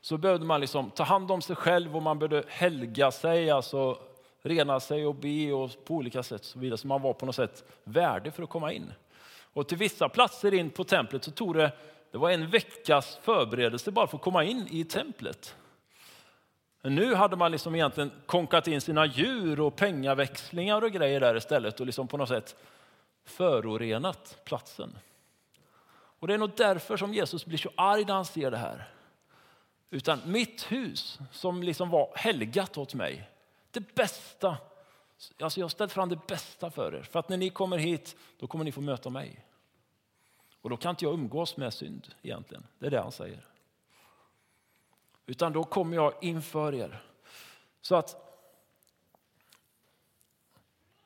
så 0.00 0.16
behövde 0.16 0.46
man 0.46 0.60
liksom 0.60 0.90
ta 0.90 1.02
hand 1.02 1.30
om 1.30 1.42
sig 1.42 1.56
själv 1.56 1.96
och 1.96 2.02
man 2.02 2.18
behövde 2.18 2.44
helga 2.48 3.10
sig, 3.10 3.50
alltså 3.50 3.98
rena 4.42 4.80
sig 4.80 5.06
och 5.06 5.14
be 5.14 5.52
och 5.52 5.70
på 5.84 5.94
olika 5.94 6.22
sätt. 6.22 6.44
Så, 6.44 6.58
vidare. 6.58 6.78
så 6.78 6.86
man 6.86 7.02
var 7.02 7.12
på 7.12 7.26
något 7.26 7.36
sätt 7.36 7.64
värdig 7.84 8.34
för 8.34 8.42
att 8.42 8.48
komma 8.48 8.72
in. 8.72 8.92
Och 9.58 9.68
till 9.68 9.78
vissa 9.78 10.08
platser 10.08 10.54
in 10.54 10.70
på 10.70 10.84
templet 10.84 11.24
så 11.24 11.30
tog 11.30 11.54
det, 11.54 11.72
det 12.10 12.18
var 12.18 12.30
en 12.30 12.50
veckas 12.50 13.18
förberedelse 13.22 13.90
bara 13.90 14.06
för 14.06 14.16
att 14.16 14.22
komma 14.22 14.44
in 14.44 14.68
i 14.70 14.84
templet. 14.84 15.56
Men 16.82 16.94
nu 16.94 17.14
hade 17.14 17.36
man 17.36 17.52
liksom 17.52 17.74
egentligen 17.74 18.10
konkat 18.26 18.68
in 18.68 18.80
sina 18.80 19.06
djur 19.06 19.60
och 19.60 19.76
pengaväxlingar 19.76 20.84
och 20.84 20.92
grejer 20.92 21.20
där 21.20 21.36
istället 21.36 21.80
och 21.80 21.86
liksom 21.86 22.08
på 22.08 22.16
något 22.16 22.28
sätt 22.28 22.56
förorenat 23.24 24.38
platsen. 24.44 24.98
Och 26.18 26.28
det 26.28 26.34
är 26.34 26.38
nog 26.38 26.50
därför 26.56 26.96
som 26.96 27.14
Jesus 27.14 27.46
blir 27.46 27.58
så 27.58 27.70
arg 27.74 28.04
när 28.04 28.14
han 28.14 28.24
ser 28.24 28.50
det 28.50 28.56
här. 28.56 28.88
Utan 29.90 30.20
mitt 30.24 30.72
hus 30.72 31.18
som 31.32 31.62
liksom 31.62 31.90
var 31.90 32.12
helgat 32.16 32.78
åt 32.78 32.94
mig. 32.94 33.30
Det 33.70 33.94
bästa. 33.94 34.56
Alltså 35.40 35.60
jag 35.60 35.64
har 35.64 35.68
ställt 35.70 35.92
fram 35.92 36.08
det 36.08 36.26
bästa 36.26 36.70
för 36.70 36.94
er. 36.94 37.02
För 37.02 37.18
att 37.18 37.28
när 37.28 37.36
ni 37.36 37.50
kommer 37.50 37.78
hit, 37.78 38.16
då 38.38 38.46
kommer 38.46 38.64
ni 38.64 38.72
få 38.72 38.80
möta 38.80 39.10
mig. 39.10 39.44
Och 40.62 40.70
då 40.70 40.76
kan 40.76 40.90
inte 40.90 41.04
jag 41.04 41.14
umgås 41.14 41.56
med 41.56 41.74
synd 41.74 42.14
egentligen. 42.22 42.66
Det 42.78 42.86
är 42.86 42.90
det 42.90 43.00
han 43.00 43.12
säger. 43.12 43.44
Utan 45.26 45.52
då 45.52 45.64
kommer 45.64 45.96
jag 45.96 46.14
inför 46.20 46.74
er. 46.74 47.02
Så 47.80 47.96
att 47.96 48.16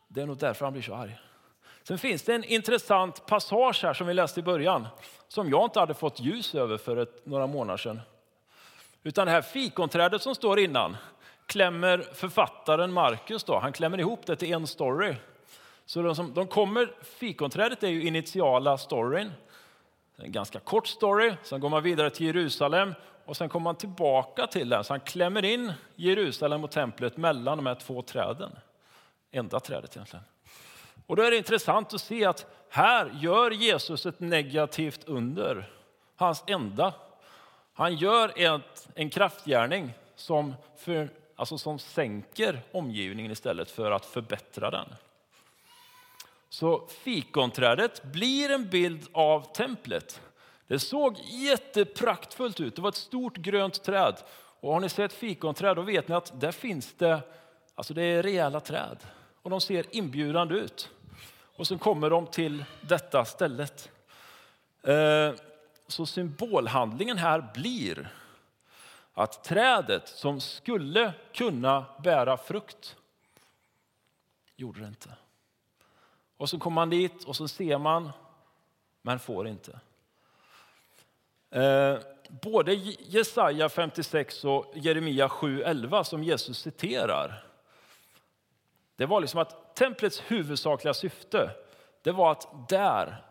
det 0.08 0.22
är 0.22 0.26
nog 0.26 0.38
därför 0.38 0.66
han 0.66 0.72
blir 0.72 0.82
så 0.82 0.94
arg. 0.94 1.18
Sen 1.82 1.98
finns 1.98 2.22
det 2.22 2.34
en 2.34 2.44
intressant 2.44 3.26
passage 3.26 3.82
här 3.82 3.94
som 3.94 4.06
vi 4.06 4.14
läste 4.14 4.40
i 4.40 4.42
början 4.42 4.86
som 5.28 5.50
jag 5.50 5.64
inte 5.64 5.80
hade 5.80 5.94
fått 5.94 6.20
ljus 6.20 6.54
över 6.54 6.78
för 6.78 6.96
ett, 6.96 7.26
några 7.26 7.46
månader 7.46 7.76
sedan. 7.76 8.00
Utan 9.02 9.26
det 9.26 9.32
här 9.32 9.42
fikonträdet 9.42 10.22
som 10.22 10.34
står 10.34 10.58
innan 10.58 10.96
klämmer 11.46 11.98
författaren 11.98 12.92
Markus 12.92 13.44
då, 13.44 13.58
han 13.58 13.72
klämmer 13.72 14.00
ihop 14.00 14.26
det 14.26 14.36
till 14.36 14.52
en 14.52 14.66
story. 14.66 15.14
Så 15.86 16.02
de, 16.02 16.16
som, 16.16 16.34
de 16.34 16.46
kommer, 16.46 16.94
fikonträdet 17.02 17.82
är 17.82 17.88
ju 17.88 18.06
initiala 18.06 18.78
storyn. 18.78 19.32
En 20.16 20.32
ganska 20.32 20.60
kort 20.60 20.86
story, 20.86 21.34
sen 21.42 21.60
går 21.60 21.68
man 21.68 21.82
vidare 21.82 22.10
till 22.10 22.26
Jerusalem 22.26 22.94
och 23.24 23.36
sen 23.36 23.48
kommer 23.48 23.64
man 23.64 23.76
tillbaka 23.76 24.46
till 24.46 24.68
den. 24.68 24.84
Så 24.84 24.92
han 24.92 25.00
klämmer 25.00 25.44
in 25.44 25.72
Jerusalem 25.96 26.64
och 26.64 26.70
templet 26.70 27.16
mellan 27.16 27.58
de 27.58 27.66
här 27.66 27.74
två 27.74 28.02
träden. 28.02 28.50
Enda 29.30 29.60
trädet 29.60 29.96
egentligen. 29.96 30.24
Och 31.06 31.16
då 31.16 31.22
är 31.22 31.30
det 31.30 31.36
intressant 31.36 31.94
att 31.94 32.00
se 32.00 32.24
att 32.24 32.46
här 32.68 33.10
gör 33.20 33.50
Jesus 33.50 34.06
ett 34.06 34.20
negativt 34.20 35.04
under. 35.04 35.70
Hans 36.16 36.44
enda. 36.46 36.94
Han 37.72 37.96
gör 37.96 38.32
ett, 38.36 38.88
en 38.94 39.10
kraftgärning 39.10 39.92
som, 40.14 40.54
för, 40.76 41.08
alltså 41.36 41.58
som 41.58 41.78
sänker 41.78 42.62
omgivningen 42.72 43.32
istället 43.32 43.70
för 43.70 43.90
att 43.90 44.06
förbättra 44.06 44.70
den. 44.70 44.86
Så 46.52 46.86
fikonträdet 46.88 48.02
blir 48.02 48.50
en 48.50 48.68
bild 48.68 49.08
av 49.12 49.52
templet. 49.52 50.20
Det 50.66 50.78
såg 50.78 51.18
jättepraktfullt 51.18 52.60
ut. 52.60 52.76
Det 52.76 52.82
var 52.82 52.88
ett 52.88 52.94
stort 52.94 53.36
grönt 53.36 53.82
träd. 53.82 54.16
Och 54.60 54.72
har 54.72 54.80
ni 54.80 54.88
sett 54.88 55.12
fikonträd 55.12 55.76
då 55.76 55.82
vet 55.82 56.08
ni 56.08 56.14
att 56.14 56.40
där 56.40 56.52
finns 56.52 56.94
det, 56.94 57.20
alltså 57.74 57.94
det 57.94 58.02
är 58.02 58.22
rejäla 58.22 58.60
träd. 58.60 58.98
Och 59.42 59.50
de 59.50 59.60
ser 59.60 59.96
inbjudande 59.96 60.54
ut. 60.54 60.90
Och 61.56 61.66
så 61.66 61.78
kommer 61.78 62.10
de 62.10 62.26
till 62.26 62.64
detta 62.80 63.24
stället. 63.24 63.90
Eh, 64.82 65.32
så 65.86 66.06
symbolhandlingen 66.06 67.18
här 67.18 67.50
blir 67.54 68.12
att 69.14 69.44
trädet 69.44 70.08
som 70.08 70.40
skulle 70.40 71.12
kunna 71.32 71.84
bära 72.02 72.36
frukt 72.36 72.96
gjorde 74.56 74.80
det 74.80 74.86
inte. 74.86 75.16
Och 76.42 76.50
så 76.50 76.58
kommer 76.58 76.74
man 76.74 76.90
dit 76.90 77.24
och 77.24 77.36
så 77.36 77.48
ser 77.48 77.78
man, 77.78 78.10
men 79.02 79.18
får 79.18 79.48
inte. 79.48 79.80
Eh, 81.50 81.98
både 82.42 82.74
Jesaja 82.98 83.68
56 83.68 84.44
och 84.44 84.72
Jeremia 84.74 85.28
7.11 85.28 86.02
som 86.02 86.22
Jesus 86.22 86.58
citerar. 86.58 87.44
Det 88.96 89.06
var 89.06 89.20
liksom 89.20 89.40
att 89.40 89.74
templets 89.74 90.22
huvudsakliga 90.26 90.94
syfte 90.94 91.50
det 92.02 92.12
var 92.12 92.32
att 92.32 92.68
där 92.68 93.24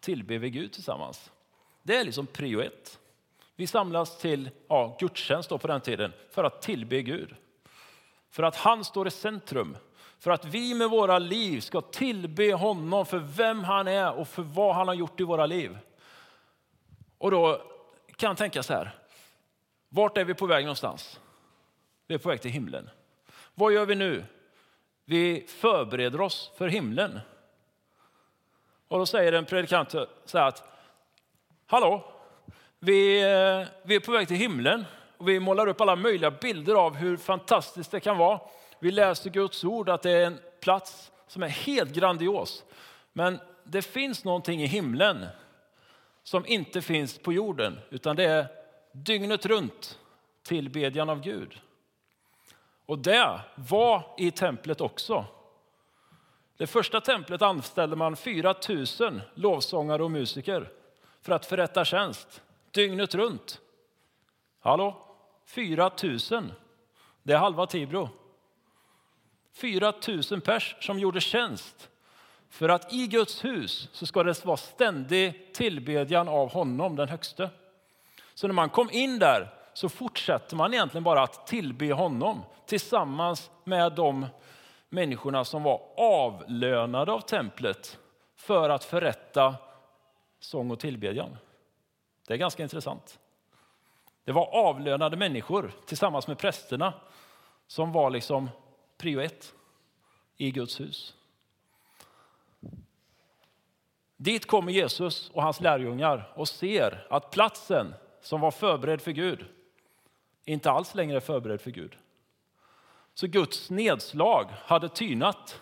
tillber 0.00 0.38
vi 0.38 0.50
Gud 0.50 0.72
tillsammans. 0.72 1.30
Det 1.82 1.96
är 1.96 2.04
liksom 2.04 2.26
prio 2.26 2.60
ett. 2.60 2.98
Vi 3.56 3.66
samlas 3.66 4.18
till 4.18 4.50
ja, 4.68 4.96
gudstjänst 5.00 5.48
på 5.48 5.66
den 5.66 5.80
tiden 5.80 6.12
för 6.30 6.44
att 6.44 6.62
tillbe 6.62 7.02
Gud. 7.02 7.34
För 8.30 8.42
att 8.42 8.56
han 8.56 8.84
står 8.84 9.08
i 9.08 9.10
centrum. 9.10 9.76
För 10.20 10.30
att 10.30 10.44
vi 10.44 10.74
med 10.74 10.90
våra 10.90 11.18
liv 11.18 11.60
ska 11.60 11.80
tillbe 11.80 12.52
honom 12.52 13.06
för 13.06 13.18
vem 13.18 13.64
han 13.64 13.88
är 13.88 14.12
och 14.12 14.28
för 14.28 14.42
vad 14.42 14.74
han 14.74 14.88
har 14.88 14.94
gjort 14.94 15.20
i 15.20 15.24
våra 15.24 15.46
liv. 15.46 15.78
Och 17.18 17.30
då 17.30 17.62
kan 18.16 18.28
jag 18.28 18.36
tänka 18.36 18.62
så 18.62 18.72
här. 18.72 18.94
Vart 19.88 20.18
är 20.18 20.24
vi 20.24 20.34
på 20.34 20.46
väg 20.46 20.64
någonstans? 20.64 21.20
Vi 22.06 22.14
är 22.14 22.18
på 22.18 22.28
väg 22.28 22.40
till 22.40 22.50
himlen. 22.50 22.90
Vad 23.54 23.72
gör 23.72 23.86
vi 23.86 23.94
nu? 23.94 24.24
Vi 25.04 25.46
förbereder 25.48 26.20
oss 26.20 26.52
för 26.56 26.68
himlen. 26.68 27.20
Och 28.88 28.98
då 28.98 29.06
säger 29.06 29.32
en 29.32 29.44
predikant 29.44 29.90
så 30.24 30.38
här 30.38 30.48
att 30.48 30.64
Hallå, 31.66 32.12
vi, 32.78 33.22
eh, 33.22 33.68
vi 33.82 33.94
är 33.94 34.00
på 34.00 34.12
väg 34.12 34.28
till 34.28 34.36
himlen 34.36 34.84
och 35.16 35.28
vi 35.28 35.40
målar 35.40 35.66
upp 35.66 35.80
alla 35.80 35.96
möjliga 35.96 36.30
bilder 36.30 36.74
av 36.74 36.96
hur 36.96 37.16
fantastiskt 37.16 37.90
det 37.90 38.00
kan 38.00 38.18
vara. 38.18 38.40
Vi 38.80 38.90
läser 38.90 39.30
Guds 39.30 39.64
ord 39.64 39.88
att 39.88 40.02
det 40.02 40.10
är 40.10 40.26
en 40.26 40.38
plats 40.60 41.12
som 41.26 41.42
är 41.42 41.48
helt 41.48 41.92
grandios. 41.92 42.64
Men 43.12 43.38
det 43.64 43.82
finns 43.82 44.24
någonting 44.24 44.62
i 44.62 44.66
himlen 44.66 45.26
som 46.22 46.46
inte 46.46 46.82
finns 46.82 47.18
på 47.18 47.32
jorden, 47.32 47.80
utan 47.90 48.16
det 48.16 48.24
är 48.24 48.46
dygnet 48.92 49.46
runt 49.46 49.98
tillbedjan 50.42 51.10
av 51.10 51.20
Gud. 51.20 51.60
Och 52.86 52.98
det 52.98 53.40
var 53.54 54.14
i 54.18 54.30
templet 54.30 54.80
också. 54.80 55.24
Det 56.56 56.66
första 56.66 57.00
templet 57.00 57.42
anställde 57.42 57.96
man 57.96 58.16
4 58.16 58.54
000 59.00 59.20
lovsångare 59.34 60.02
och 60.02 60.10
musiker 60.10 60.70
för 61.22 61.32
att 61.32 61.46
förrätta 61.46 61.84
tjänst 61.84 62.42
dygnet 62.70 63.14
runt. 63.14 63.60
Hallå? 64.60 65.06
4 65.46 65.90
000. 66.02 66.52
Det 67.22 67.32
är 67.32 67.38
halva 67.38 67.66
Tibro. 67.66 68.08
4 69.52 69.92
000 70.30 70.40
pers 70.40 70.76
som 70.80 70.98
gjorde 70.98 71.20
tjänst 71.20 71.90
för 72.48 72.68
att 72.68 72.92
i 72.92 73.06
Guds 73.06 73.44
hus 73.44 73.88
så 73.92 74.06
ska 74.06 74.22
det 74.22 74.44
vara 74.44 74.56
ständig 74.56 75.54
tillbedjan 75.54 76.28
av 76.28 76.52
honom, 76.52 76.96
den 76.96 77.08
högste. 77.08 77.50
Så 78.34 78.46
när 78.46 78.54
man 78.54 78.70
kom 78.70 78.90
in 78.90 79.18
där 79.18 79.54
så 79.74 79.88
fortsätter 79.88 80.56
man 80.56 80.74
egentligen 80.74 81.04
bara 81.04 81.22
att 81.22 81.46
tillbe 81.46 81.92
honom 81.92 82.42
tillsammans 82.66 83.50
med 83.64 83.92
de 83.92 84.26
människorna 84.88 85.44
som 85.44 85.62
var 85.62 85.80
avlönade 85.96 87.12
av 87.12 87.20
templet 87.20 87.98
för 88.36 88.70
att 88.70 88.84
förrätta 88.84 89.54
sång 90.40 90.70
och 90.70 90.80
tillbedjan. 90.80 91.36
Det 92.26 92.34
är 92.34 92.38
ganska 92.38 92.62
intressant. 92.62 93.18
Det 94.24 94.32
var 94.32 94.46
avlönade 94.54 95.16
människor 95.16 95.72
tillsammans 95.86 96.26
med 96.26 96.38
prästerna 96.38 96.92
som 97.66 97.92
var 97.92 98.10
liksom 98.10 98.50
prio 99.00 99.20
ett 99.20 99.54
i 100.36 100.50
Guds 100.50 100.80
hus. 100.80 101.14
Dit 104.16 104.46
kommer 104.46 104.72
Jesus 104.72 105.30
och 105.30 105.42
hans 105.42 105.60
lärjungar 105.60 106.32
och 106.34 106.48
ser 106.48 107.06
att 107.10 107.30
platsen 107.30 107.94
som 108.20 108.40
var 108.40 108.50
förberedd 108.50 109.00
för 109.00 109.10
Gud 109.10 109.46
inte 110.44 110.70
alls 110.70 110.94
längre 110.94 111.16
är 111.16 111.20
förberedd 111.20 111.60
för 111.60 111.70
Gud. 111.70 111.96
Så 113.14 113.26
Guds 113.26 113.70
nedslag 113.70 114.46
hade 114.64 114.88
tynat. 114.88 115.60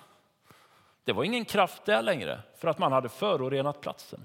Det 1.04 1.12
var 1.12 1.24
ingen 1.24 1.44
kraft 1.44 1.84
där 1.84 2.02
längre 2.02 2.40
för 2.56 2.68
att 2.68 2.78
man 2.78 2.92
hade 2.92 3.08
förorenat 3.08 3.80
platsen. 3.80 4.24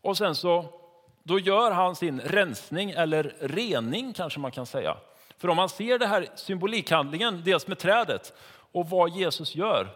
Och 0.00 0.16
sen 0.16 0.34
så 0.34 0.80
då 1.22 1.38
gör 1.38 1.70
han 1.70 1.96
sin 1.96 2.20
rensning, 2.20 2.90
eller 2.90 3.36
rening 3.40 4.12
kanske 4.12 4.40
man 4.40 4.50
kan 4.50 4.66
säga. 4.66 4.96
För 5.38 5.48
om 5.48 5.56
man 5.56 5.68
ser 5.68 5.98
det 5.98 6.06
här 6.06 6.28
symbolikhandlingen, 6.34 7.42
dels 7.44 7.66
med 7.66 7.78
trädet 7.78 8.32
och 8.72 8.90
vad 8.90 9.10
Jesus 9.10 9.54
gör, 9.54 9.88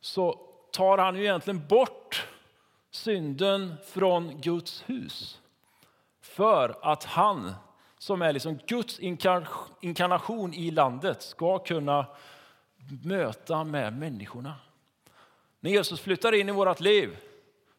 så 0.00 0.40
tar 0.70 0.98
han 0.98 1.16
ju 1.16 1.22
egentligen 1.22 1.66
bort 1.66 2.26
synden 2.90 3.74
från 3.84 4.40
Guds 4.40 4.82
hus. 4.86 5.40
För 6.20 6.78
att 6.82 7.04
han, 7.04 7.54
som 7.98 8.22
är 8.22 8.32
liksom 8.32 8.58
Guds 8.66 9.00
inkarnation 9.80 10.54
i 10.54 10.70
landet, 10.70 11.22
ska 11.22 11.58
kunna 11.58 12.06
möta 13.04 13.64
med 13.64 13.92
människorna. 13.92 14.54
När 15.60 15.70
Jesus 15.70 16.00
flyttar 16.00 16.34
in 16.34 16.48
i 16.48 16.52
vårt 16.52 16.80
liv, 16.80 17.16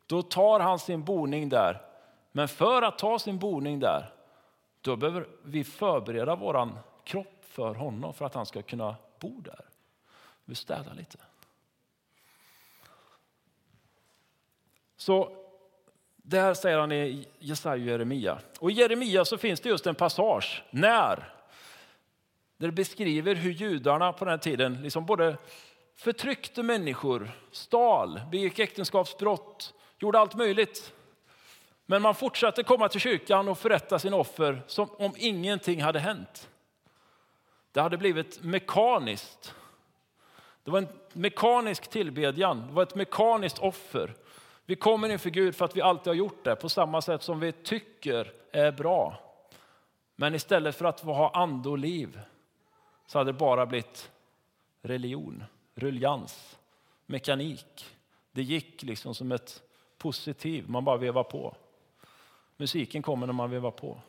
då 0.05 0.21
tar 0.21 0.59
han 0.59 0.79
sin 0.79 1.03
boning 1.03 1.49
där. 1.49 1.81
Men 2.31 2.47
för 2.47 2.81
att 2.81 2.97
ta 2.97 3.19
sin 3.19 3.39
boning 3.39 3.79
där, 3.79 4.13
då 4.81 4.95
behöver 4.95 5.27
vi 5.43 5.63
förbereda 5.63 6.35
vår 6.35 6.69
kropp 7.03 7.45
för 7.45 7.75
honom 7.75 8.13
för 8.13 8.25
att 8.25 8.33
han 8.33 8.45
ska 8.45 8.61
kunna 8.61 8.95
bo 9.19 9.41
där. 9.41 9.65
Vi 10.45 10.55
städar 10.55 10.93
lite. 10.93 11.17
Så 14.97 15.37
där 16.15 16.53
säger 16.53 16.77
han 16.77 16.91
i 16.91 17.27
Jesaja 17.39 17.83
och 17.83 17.89
Jeremia. 17.89 18.39
Och 18.59 18.71
i 18.71 18.73
Jeremia 18.73 19.25
så 19.25 19.37
finns 19.37 19.61
det 19.61 19.69
just 19.69 19.87
en 19.87 19.95
passage 19.95 20.63
när 20.69 21.33
där 22.57 22.67
det 22.67 22.73
beskriver 22.73 23.35
hur 23.35 23.51
judarna 23.51 24.13
på 24.13 24.25
den 24.25 24.39
tiden 24.39 24.81
liksom 24.81 25.05
både 25.05 25.37
förtryckte 25.95 26.63
människor, 26.63 27.31
stal, 27.51 28.21
begick 28.31 28.59
äktenskapsbrott, 28.59 29.73
gjorde 29.99 30.19
allt 30.19 30.35
möjligt. 30.35 30.93
Men 31.85 32.01
man 32.01 32.15
fortsatte 32.15 32.63
komma 32.63 32.89
till 32.89 32.99
kyrkan 32.99 33.49
och 33.49 33.57
förrätta 33.57 33.99
sina 33.99 34.17
offer 34.17 34.61
som 34.67 34.89
om 34.97 35.13
ingenting 35.17 35.81
hade 35.81 35.99
hänt. 35.99 36.49
Det 37.73 37.81
hade 37.81 37.97
blivit 37.97 38.43
mekaniskt. 38.43 39.55
Det 40.63 40.71
var 40.71 40.77
en 40.77 40.87
mekanisk 41.13 41.89
tillbedjan, 41.89 42.67
det 42.67 42.73
var 42.73 42.83
ett 42.83 42.95
mekaniskt 42.95 43.59
offer. 43.59 44.15
Vi 44.65 44.75
kommer 44.75 45.09
inför 45.09 45.29
Gud 45.29 45.55
för 45.55 45.65
att 45.65 45.75
vi 45.75 45.81
alltid 45.81 46.07
har 46.07 46.15
gjort 46.15 46.43
det 46.43 46.55
på 46.55 46.69
samma 46.69 47.01
sätt 47.01 47.23
som 47.23 47.39
vi 47.39 47.51
tycker 47.51 48.33
är 48.51 48.71
bra. 48.71 49.19
Men 50.15 50.35
istället 50.35 50.75
för 50.75 50.85
att 50.85 50.99
ha 50.99 51.31
ande 51.33 51.69
och 51.69 51.77
liv 51.77 52.19
så 53.05 53.17
hade 53.17 53.31
det 53.31 53.39
bara 53.39 53.65
blivit 53.65 54.11
religion, 54.81 55.43
ruljans, 55.75 56.57
mekanik. 57.05 57.85
Det 58.31 58.43
gick 58.43 58.83
liksom 58.83 59.15
som 59.15 59.31
ett 59.31 59.63
positiv, 59.97 60.69
man 60.69 60.85
bara 60.85 60.97
vevar 60.97 61.23
på. 61.23 61.55
Musiken 62.57 63.01
kommer 63.01 63.27
när 63.27 63.33
man 63.33 63.49
vevar 63.49 63.71
på. 63.71 64.01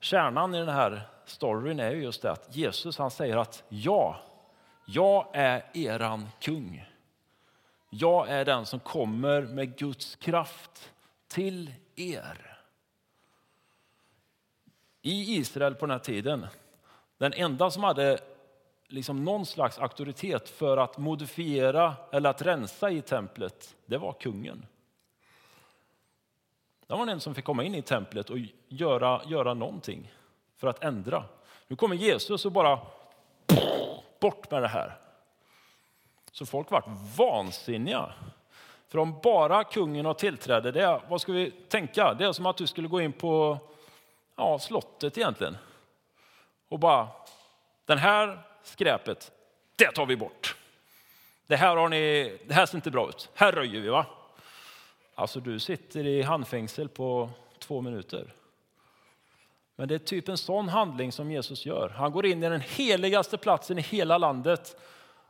Kärnan 0.00 0.54
i 0.54 0.58
den 0.58 0.68
här 0.68 1.08
storyn 1.24 1.80
är 1.80 1.90
just 1.90 2.22
det 2.22 2.30
att 2.30 2.56
Jesus 2.56 2.98
han 2.98 3.10
säger 3.10 3.36
att 3.36 3.64
ja, 3.68 4.20
jag 4.84 5.26
är 5.32 5.64
eran 5.74 6.28
kung. 6.40 6.88
Jag 7.90 8.28
är 8.28 8.44
den 8.44 8.66
som 8.66 8.80
kommer 8.80 9.42
med 9.42 9.76
Guds 9.76 10.16
kraft 10.16 10.92
till 11.28 11.74
er. 11.96 12.58
I 15.02 15.36
Israel 15.36 15.74
på 15.74 15.86
den 15.86 15.90
här 15.90 15.98
tiden, 15.98 16.46
den 17.18 17.32
enda 17.32 17.70
som 17.70 17.84
hade 17.84 18.18
liksom 18.88 19.24
någon 19.24 19.46
slags 19.46 19.78
auktoritet 19.78 20.48
för 20.48 20.76
att 20.76 20.98
modifiera 20.98 21.94
eller 22.12 22.30
att 22.30 22.42
rensa 22.42 22.90
i 22.90 23.02
templet, 23.02 23.76
det 23.86 23.98
var 23.98 24.12
kungen. 24.12 24.66
Där 26.88 26.96
var 26.96 27.06
det 27.06 27.12
en 27.12 27.20
som 27.20 27.34
fick 27.34 27.44
komma 27.44 27.64
in 27.64 27.74
i 27.74 27.82
templet 27.82 28.30
och 28.30 28.38
göra, 28.68 29.20
göra 29.26 29.54
någonting 29.54 30.12
för 30.56 30.68
att 30.68 30.84
ändra. 30.84 31.24
Nu 31.66 31.76
kommer 31.76 31.96
Jesus 31.96 32.44
och 32.44 32.52
bara 32.52 32.80
bort 34.20 34.50
med 34.50 34.62
det 34.62 34.68
här. 34.68 34.98
Så 36.32 36.46
folk 36.46 36.70
vart 36.70 36.84
vansinniga. 37.16 38.12
För 38.88 38.98
om 38.98 39.20
bara 39.22 39.64
kungen 39.64 40.06
har 40.06 40.14
tillträde, 40.14 40.72
det 40.72 40.82
är, 40.82 41.00
vad 41.08 41.20
ska 41.20 41.32
vi 41.32 41.50
tänka? 41.50 42.14
Det 42.14 42.24
är 42.24 42.32
som 42.32 42.46
att 42.46 42.56
du 42.56 42.66
skulle 42.66 42.88
gå 42.88 43.00
in 43.00 43.12
på 43.12 43.58
ja, 44.36 44.58
slottet 44.58 45.18
egentligen. 45.18 45.56
Och 46.68 46.78
bara, 46.78 47.08
den 47.84 47.98
här 47.98 48.42
skräpet, 48.62 49.32
det 49.76 49.92
tar 49.92 50.06
vi 50.06 50.16
bort. 50.16 50.56
Det 51.46 51.56
här, 51.56 51.76
har 51.76 51.88
ni, 51.88 52.38
det 52.46 52.54
här 52.54 52.66
ser 52.66 52.76
inte 52.76 52.90
bra 52.90 53.08
ut. 53.08 53.30
Här 53.34 53.52
röjer 53.52 53.80
vi 53.80 53.88
va? 53.88 54.06
Alltså 55.18 55.40
du 55.40 55.58
sitter 55.58 56.06
i 56.06 56.22
handfängsel 56.22 56.88
på 56.88 57.30
två 57.58 57.80
minuter. 57.80 58.34
Men 59.76 59.88
det 59.88 59.94
är 59.94 59.98
typ 59.98 60.28
en 60.28 60.36
sån 60.36 60.68
handling 60.68 61.12
som 61.12 61.30
Jesus 61.30 61.66
gör. 61.66 61.88
Han 61.88 62.12
går 62.12 62.26
in 62.26 62.42
i 62.42 62.48
den 62.48 62.60
heligaste 62.60 63.38
platsen 63.38 63.78
i 63.78 63.80
hela 63.80 64.18
landet 64.18 64.76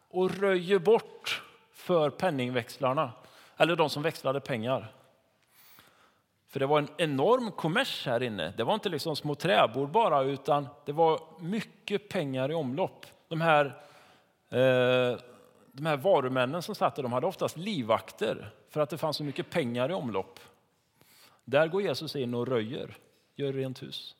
och 0.08 0.30
röjer 0.30 0.78
bort 0.78 1.42
för 1.72 2.10
penningväxlarna, 2.10 3.12
eller 3.56 3.76
de 3.76 3.90
som 3.90 4.02
växlade 4.02 4.40
pengar. 4.40 4.92
För 6.48 6.60
det 6.60 6.66
var 6.66 6.78
en 6.78 6.88
enorm 6.96 7.50
kommers 7.50 8.06
här 8.06 8.22
inne. 8.22 8.52
Det 8.56 8.64
var 8.64 8.74
inte 8.74 8.88
liksom 8.88 9.16
små 9.16 9.34
träbord 9.34 9.90
bara, 9.90 10.22
utan 10.22 10.68
det 10.84 10.92
var 10.92 11.20
mycket 11.38 12.08
pengar 12.08 12.50
i 12.50 12.54
omlopp. 12.54 13.06
De 13.28 13.40
här, 13.40 13.64
eh, 14.48 15.18
de 15.72 15.86
här 15.86 15.96
varumännen 15.96 16.62
som 16.62 16.74
satt 16.74 16.96
där, 16.96 17.02
de 17.02 17.12
hade 17.12 17.26
oftast 17.26 17.56
livvakter 17.56 18.52
för 18.68 18.80
att 18.80 18.90
det 18.90 18.98
fanns 18.98 19.16
så 19.16 19.24
mycket 19.24 19.50
pengar 19.50 19.90
i 19.90 19.94
omlopp. 19.94 20.40
Där 21.44 21.68
går 21.68 21.82
Jesus 21.82 22.16
in 22.16 22.34
och 22.34 22.48
röjer, 22.48 22.96
gör 23.34 23.52
rent 23.52 23.82
hus. 23.82 24.14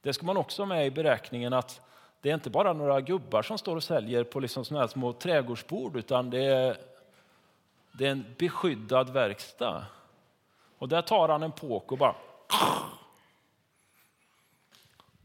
Det 0.00 0.12
ska 0.12 0.26
man 0.26 0.36
också 0.36 0.62
ha 0.62 0.66
med 0.66 0.86
i 0.86 0.90
beräkningen 0.90 1.52
att 1.52 1.80
det 2.20 2.30
är 2.30 2.34
inte 2.34 2.50
bara 2.50 2.72
några 2.72 3.00
gubbar 3.00 3.42
som 3.42 3.58
står 3.58 3.76
och 3.76 3.82
säljer 3.82 4.24
på 4.24 4.40
liksom 4.40 4.64
såna 4.64 4.80
här 4.80 4.86
små 4.86 5.12
trädgårdsbord, 5.12 5.96
utan 5.96 6.30
det 6.30 6.44
är, 6.44 6.76
det 7.92 8.06
är 8.06 8.10
en 8.10 8.24
beskyddad 8.38 9.10
verkstad. 9.10 9.86
Och 10.78 10.88
där 10.88 11.02
tar 11.02 11.28
han 11.28 11.42
en 11.42 11.52
påk 11.52 11.92
och 11.92 11.98
bara... 11.98 12.14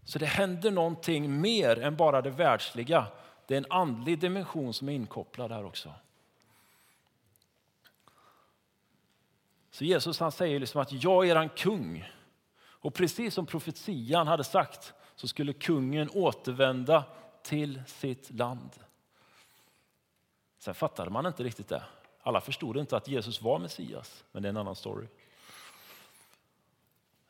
Så 0.04 0.20
det 0.20 0.26
händer 0.26 0.72
någonting 0.72 1.42
mer 1.42 1.80
än 1.80 1.96
bara 1.96 2.22
det 2.22 2.30
världsliga. 2.30 3.06
Det 3.48 3.54
är 3.54 3.58
en 3.58 3.72
andlig 3.72 4.20
dimension 4.20 4.74
som 4.74 4.90
är 4.90 4.94
inkopplad 4.94 5.52
här 5.52 5.66
också. 5.66 5.94
Så 9.78 9.86
Jesus 9.86 10.20
han 10.20 10.32
säger 10.32 10.60
liksom 10.60 10.82
att 10.82 10.92
jag 10.92 11.30
är 11.30 11.36
en 11.36 11.50
kung. 11.50 12.12
Och 12.60 12.94
precis 12.94 13.34
som 13.34 13.46
profetian 13.46 14.28
hade 14.28 14.44
sagt 14.44 14.94
så 15.16 15.28
skulle 15.28 15.54
kungen 15.54 16.10
återvända 16.13 17.04
till 17.44 17.82
sitt 17.88 18.32
land. 18.32 18.70
Sen 20.60 20.76
fattade 20.76 21.12
man 21.12 21.26
inte 21.26 21.44
riktigt 21.44 21.68
det. 21.68 21.84
Alla 22.22 22.42
förstod 22.42 22.78
inte 22.78 22.98
att 22.98 23.08
Jesus 23.08 23.42
var 23.42 23.60
Messias, 23.60 24.24
men 24.32 24.44
det 24.44 24.48
är 24.48 24.50
en 24.50 24.58
annan 24.58 24.76
story. 24.76 25.08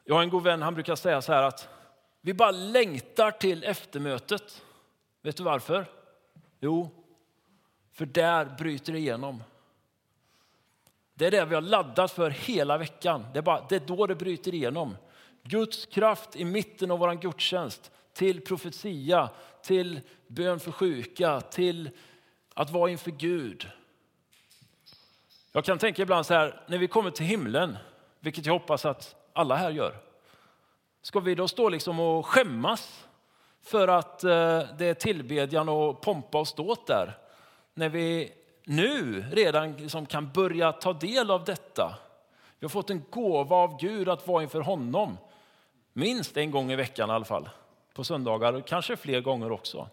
Jag 0.03 0.15
har 0.15 0.23
en 0.23 0.29
god 0.29 0.43
vän, 0.43 0.61
han 0.61 0.73
brukar 0.73 0.95
säga 0.95 1.21
så 1.21 1.33
här 1.33 1.43
att 1.43 1.69
vi 2.21 2.33
bara 2.33 2.51
längtar 2.51 3.31
till 3.31 3.63
eftermötet. 3.63 4.63
Vet 5.21 5.37
du 5.37 5.43
varför? 5.43 5.85
Jo, 6.59 6.89
för 7.91 8.05
där 8.05 8.45
bryter 8.45 8.93
det 8.93 8.99
igenom. 8.99 9.43
Det 11.17 11.25
är 11.25 11.31
det 11.31 11.45
vi 11.45 11.55
har 11.55 11.61
laddat 11.61 12.11
för 12.11 12.29
hela 12.29 12.77
veckan. 12.77 13.25
Det 13.33 13.39
är, 13.39 13.43
bara, 13.43 13.65
det 13.69 13.75
är 13.75 13.79
då 13.79 14.07
det 14.07 14.15
bryter 14.15 14.53
igenom. 14.53 14.95
Guds 15.43 15.85
kraft 15.85 16.35
i 16.35 16.45
mitten 16.45 16.91
av 16.91 16.99
vår 16.99 17.13
gudstjänst 17.13 17.91
till 18.13 18.41
profetia, 18.41 19.29
till 19.63 19.99
bön 20.27 20.59
för 20.59 20.71
sjuka, 20.71 21.41
till 21.41 21.89
att 22.53 22.69
vara 22.69 22.91
inför 22.91 23.11
Gud. 23.11 23.69
Jag 25.51 25.65
kan 25.65 25.77
tänka 25.77 26.01
ibland 26.01 26.25
så 26.25 26.33
här, 26.33 26.61
när 26.67 26.77
vi 26.77 26.87
kommer 26.87 27.11
till 27.11 27.25
himlen, 27.25 27.77
vilket 28.19 28.45
jag 28.45 28.53
hoppas 28.53 28.85
att 28.85 29.15
alla 29.33 29.55
här 29.55 29.71
gör. 29.71 29.95
Ska 31.01 31.19
vi 31.19 31.35
då 31.35 31.47
stå 31.47 31.69
liksom 31.69 31.99
och 31.99 32.25
skämmas 32.25 33.07
för 33.61 33.87
att 33.87 34.23
eh, 34.23 34.61
det 34.77 34.85
är 34.85 34.93
tillbedjan 34.93 35.69
och 35.69 36.01
pompa 36.01 36.39
och 36.39 36.47
ståt 36.47 36.87
där? 36.87 37.17
När 37.73 37.89
vi 37.89 38.33
nu 38.67 39.25
redan 39.31 39.73
liksom 39.73 40.05
kan 40.05 40.31
börja 40.31 40.71
ta 40.71 40.93
del 40.93 41.31
av 41.31 41.43
detta. 41.43 41.97
Vi 42.59 42.65
har 42.65 42.69
fått 42.69 42.89
en 42.89 43.03
gåva 43.09 43.55
av 43.55 43.79
Gud 43.79 44.09
att 44.09 44.27
vara 44.27 44.43
inför 44.43 44.61
honom. 44.61 45.17
Minst 45.93 46.37
en 46.37 46.51
gång 46.51 46.71
i 46.71 46.75
veckan 46.75 47.09
i 47.09 47.13
alla 47.13 47.25
fall. 47.25 47.49
På 47.93 48.03
söndagar, 48.03 48.53
och 48.53 48.67
kanske 48.67 48.97
fler 48.97 49.21
gånger 49.21 49.51
också. 49.51 49.89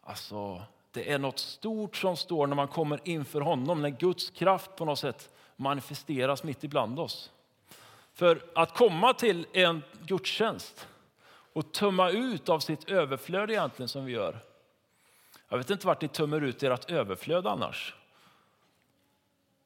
Alltså, 0.00 0.62
det 0.90 1.12
är 1.12 1.18
något 1.18 1.38
stort 1.38 1.96
som 1.96 2.16
står 2.16 2.46
när 2.46 2.56
man 2.56 2.68
kommer 2.68 3.00
inför 3.04 3.40
honom, 3.40 3.82
när 3.82 3.90
Guds 3.90 4.30
kraft 4.30 4.76
på 4.76 4.84
något 4.84 4.98
sätt 4.98 5.30
manifesteras 5.56 6.42
mitt 6.42 6.64
ibland 6.64 6.98
oss. 6.98 7.30
För 8.12 8.42
att 8.54 8.74
komma 8.74 9.14
till 9.14 9.46
en 9.52 9.82
gudstjänst 10.02 10.88
och 11.52 11.72
tömma 11.72 12.10
ut 12.10 12.48
av 12.48 12.60
sitt 12.60 12.90
överflöd 12.90 13.50
egentligen 13.50 13.88
som 13.88 14.04
vi 14.04 14.12
gör. 14.12 14.40
Jag 15.48 15.58
vet 15.58 15.70
inte 15.70 15.86
vart 15.86 16.02
ni 16.02 16.08
tömmer 16.08 16.40
ut 16.40 16.62
ert 16.62 16.90
överflöd 16.90 17.46
annars. 17.46 17.94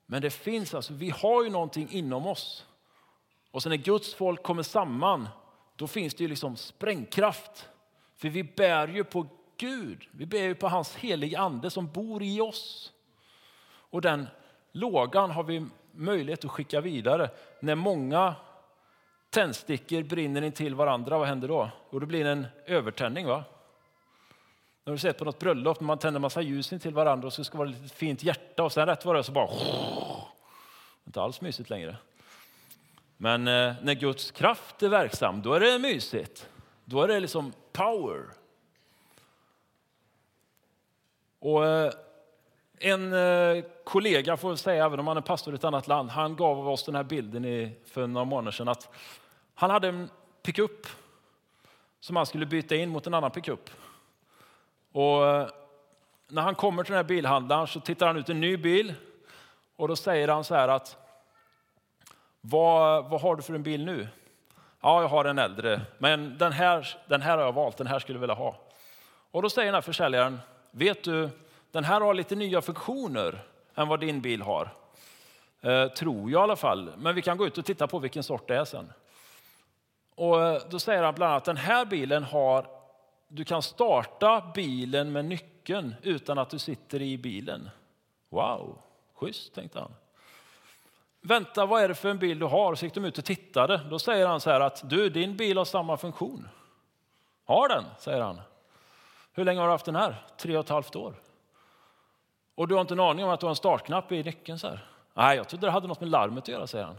Men 0.06 0.22
det 0.22 0.30
finns 0.30 0.74
alltså, 0.74 0.92
vi 0.92 1.10
har 1.10 1.44
ju 1.44 1.50
någonting 1.50 1.88
inom 1.90 2.26
oss 2.26 2.66
och 3.50 3.62
sen 3.62 3.70
när 3.70 3.76
Guds 3.76 4.14
folk 4.14 4.42
kommer 4.42 4.62
samman, 4.62 5.28
då 5.76 5.86
finns 5.86 6.14
det 6.14 6.24
ju 6.24 6.28
liksom 6.28 6.56
sprängkraft. 6.56 7.68
För 8.16 8.28
vi 8.28 8.44
bär 8.44 8.88
ju 8.88 9.04
på 9.04 9.26
Gud, 9.56 10.08
vi 10.10 10.26
bär 10.26 10.42
ju 10.42 10.54
på 10.54 10.68
hans 10.68 10.96
heliga 10.96 11.40
ande 11.40 11.70
som 11.70 11.92
bor 11.92 12.22
i 12.22 12.40
oss. 12.40 12.92
Och 13.70 14.00
den 14.00 14.26
lågan 14.72 15.30
har 15.30 15.42
vi 15.42 15.66
möjlighet 15.92 16.44
att 16.44 16.50
skicka 16.50 16.80
vidare. 16.80 17.30
När 17.60 17.74
många 17.74 18.34
tändstickor 19.30 20.02
brinner 20.02 20.42
in 20.42 20.52
till 20.52 20.74
varandra, 20.74 21.18
vad 21.18 21.28
händer 21.28 21.48
då? 21.48 21.70
Jo, 21.92 21.98
det 21.98 22.06
blir 22.06 22.24
en 22.24 22.46
övertändning. 22.66 23.26
va? 23.26 23.44
När 24.90 24.94
du 24.94 24.98
sett 24.98 25.18
på 25.18 25.24
något 25.24 25.38
bröllop 25.38 25.80
när 25.80 25.86
man 25.86 25.98
tänder 25.98 26.20
massa 26.20 26.42
ljus 26.42 26.72
in 26.72 26.80
till 26.80 26.94
varandra 26.94 27.26
och 27.26 27.32
så 27.32 27.44
ska 27.44 27.58
det 27.58 27.64
vara 27.64 27.84
ett 27.84 27.92
fint 27.92 28.22
hjärta 28.22 28.62
och 28.62 28.72
sen 28.72 28.86
rätt 28.86 29.04
vad 29.04 29.16
det 29.16 29.24
så 29.24 29.32
bara... 29.32 29.48
Inte 31.06 31.22
alls 31.22 31.40
mysigt 31.40 31.70
längre. 31.70 31.96
Men 33.16 33.48
eh, 33.48 33.74
när 33.82 33.94
Guds 33.94 34.30
kraft 34.30 34.82
är 34.82 34.88
verksam, 34.88 35.42
då 35.42 35.52
är 35.52 35.60
det 35.60 35.78
mysigt. 35.78 36.48
Då 36.84 37.02
är 37.02 37.08
det 37.08 37.20
liksom 37.20 37.52
power. 37.72 38.24
Och 41.38 41.66
eh, 41.66 41.92
en 42.78 43.12
eh, 43.12 43.64
kollega, 43.84 44.36
får 44.36 44.56
säga, 44.56 44.84
även 44.84 45.00
om 45.00 45.06
han 45.06 45.16
är 45.16 45.20
pastor 45.20 45.54
i 45.54 45.56
ett 45.56 45.64
annat 45.64 45.88
land, 45.88 46.10
han 46.10 46.36
gav 46.36 46.68
oss 46.68 46.84
den 46.84 46.94
här 46.94 47.04
bilden 47.04 47.72
för 47.86 48.06
några 48.06 48.24
månader 48.24 48.52
sedan. 48.52 48.68
Att 48.68 48.88
han 49.54 49.70
hade 49.70 49.88
en 49.88 50.10
pickup 50.42 50.86
som 52.00 52.16
han 52.16 52.26
skulle 52.26 52.46
byta 52.46 52.76
in 52.76 52.88
mot 52.88 53.06
en 53.06 53.14
annan 53.14 53.30
pickup. 53.30 53.70
Och 54.92 55.26
eh, 55.26 55.48
när 56.28 56.42
han 56.42 56.54
kommer 56.54 56.84
till 56.84 56.92
den 56.92 56.98
här 56.98 57.08
bilhandlaren 57.08 57.66
så 57.66 57.80
tittar 57.80 58.06
han 58.06 58.16
ut 58.16 58.28
en 58.28 58.40
ny 58.40 58.56
bil 58.56 58.94
och 59.76 59.88
då 59.88 59.96
säger 59.96 60.28
han 60.28 60.44
så 60.44 60.54
här 60.54 60.68
att 60.68 60.96
vad, 62.40 63.10
vad 63.10 63.20
har 63.20 63.36
du 63.36 63.42
för 63.42 63.54
en 63.54 63.62
bil 63.62 63.84
nu? 63.84 64.08
Ja, 64.80 65.00
jag 65.00 65.08
har 65.08 65.24
en 65.24 65.38
äldre, 65.38 65.80
men 65.98 66.38
den 66.38 66.52
här, 66.52 66.96
den 67.06 67.22
här 67.22 67.38
har 67.38 67.44
jag 67.44 67.52
valt, 67.52 67.76
den 67.76 67.86
här 67.86 67.98
skulle 67.98 68.16
jag 68.16 68.20
vilja 68.20 68.34
ha. 68.34 68.56
Och 69.30 69.42
då 69.42 69.50
säger 69.50 69.66
den 69.66 69.74
här 69.74 69.82
försäljaren, 69.82 70.38
vet 70.70 71.04
du, 71.04 71.30
den 71.70 71.84
här 71.84 72.00
har 72.00 72.14
lite 72.14 72.34
nya 72.34 72.62
funktioner 72.62 73.42
än 73.74 73.88
vad 73.88 74.00
din 74.00 74.20
bil 74.20 74.42
har. 74.42 74.68
Eh, 75.60 75.86
tror 75.86 76.30
jag 76.30 76.40
i 76.40 76.42
alla 76.42 76.56
fall, 76.56 76.92
men 76.96 77.14
vi 77.14 77.22
kan 77.22 77.36
gå 77.36 77.46
ut 77.46 77.58
och 77.58 77.64
titta 77.64 77.86
på 77.86 77.98
vilken 77.98 78.22
sort 78.22 78.48
det 78.48 78.56
är 78.56 78.64
sen. 78.64 78.92
Och 80.14 80.42
eh, 80.42 80.62
då 80.70 80.78
säger 80.78 81.02
han 81.02 81.14
bland 81.14 81.32
annat, 81.32 81.44
den 81.44 81.56
här 81.56 81.84
bilen 81.84 82.24
har, 82.24 82.66
du 83.32 83.44
kan 83.44 83.62
starta 83.62 84.50
bilen 84.54 85.12
med 85.12 85.24
nyckeln 85.24 85.94
utan 86.02 86.38
att 86.38 86.50
du 86.50 86.58
sitter 86.58 87.02
i 87.02 87.18
bilen. 87.18 87.70
Wow, 88.28 88.78
schysst 89.14 89.54
tänkte 89.54 89.80
han. 89.80 89.94
Vänta, 91.20 91.66
vad 91.66 91.82
är 91.82 91.88
det 91.88 91.94
för 91.94 92.08
en 92.08 92.18
bil 92.18 92.38
du 92.38 92.46
har? 92.46 92.74
Så 92.74 92.84
gick 92.84 92.94
de 92.94 93.04
ut 93.04 93.18
och 93.18 93.24
tittade. 93.24 93.80
Då 93.90 93.98
säger 93.98 94.26
han 94.26 94.40
så 94.40 94.50
här 94.50 94.60
att 94.60 94.90
du, 94.90 95.08
din 95.08 95.36
bil 95.36 95.58
har 95.58 95.64
samma 95.64 95.96
funktion. 95.96 96.48
Har 97.44 97.68
den, 97.68 97.84
säger 97.98 98.20
han. 98.20 98.40
Hur 99.32 99.44
länge 99.44 99.60
har 99.60 99.66
du 99.66 99.72
haft 99.72 99.84
den 99.84 99.96
här? 99.96 100.24
Tre 100.36 100.56
och 100.56 100.64
ett 100.64 100.70
halvt 100.70 100.96
år. 100.96 101.14
Och 102.54 102.68
du 102.68 102.74
har 102.74 102.80
inte 102.80 102.94
en 102.94 103.00
aning 103.00 103.24
om 103.24 103.30
att 103.30 103.40
du 103.40 103.46
har 103.46 103.50
en 103.50 103.56
startknapp 103.56 104.12
i 104.12 104.22
nyckeln? 104.22 104.58
Så 104.58 104.68
här. 104.68 104.86
Nej, 105.14 105.36
jag 105.36 105.48
trodde 105.48 105.66
det 105.66 105.70
hade 105.70 105.88
något 105.88 106.00
med 106.00 106.10
larmet 106.10 106.44
att 106.44 106.48
göra, 106.48 106.66
säger 106.66 106.84
han. 106.84 106.98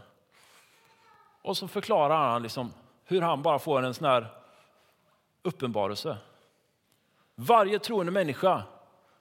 Och 1.42 1.56
så 1.56 1.68
förklarar 1.68 2.30
han 2.30 2.42
liksom 2.42 2.72
hur 3.04 3.22
han 3.22 3.42
bara 3.42 3.58
får 3.58 3.82
en 3.82 3.94
sån 3.94 4.06
här 4.06 4.41
uppenbarelse. 5.42 6.16
Varje 7.34 7.78
troende 7.78 8.12
människa 8.12 8.62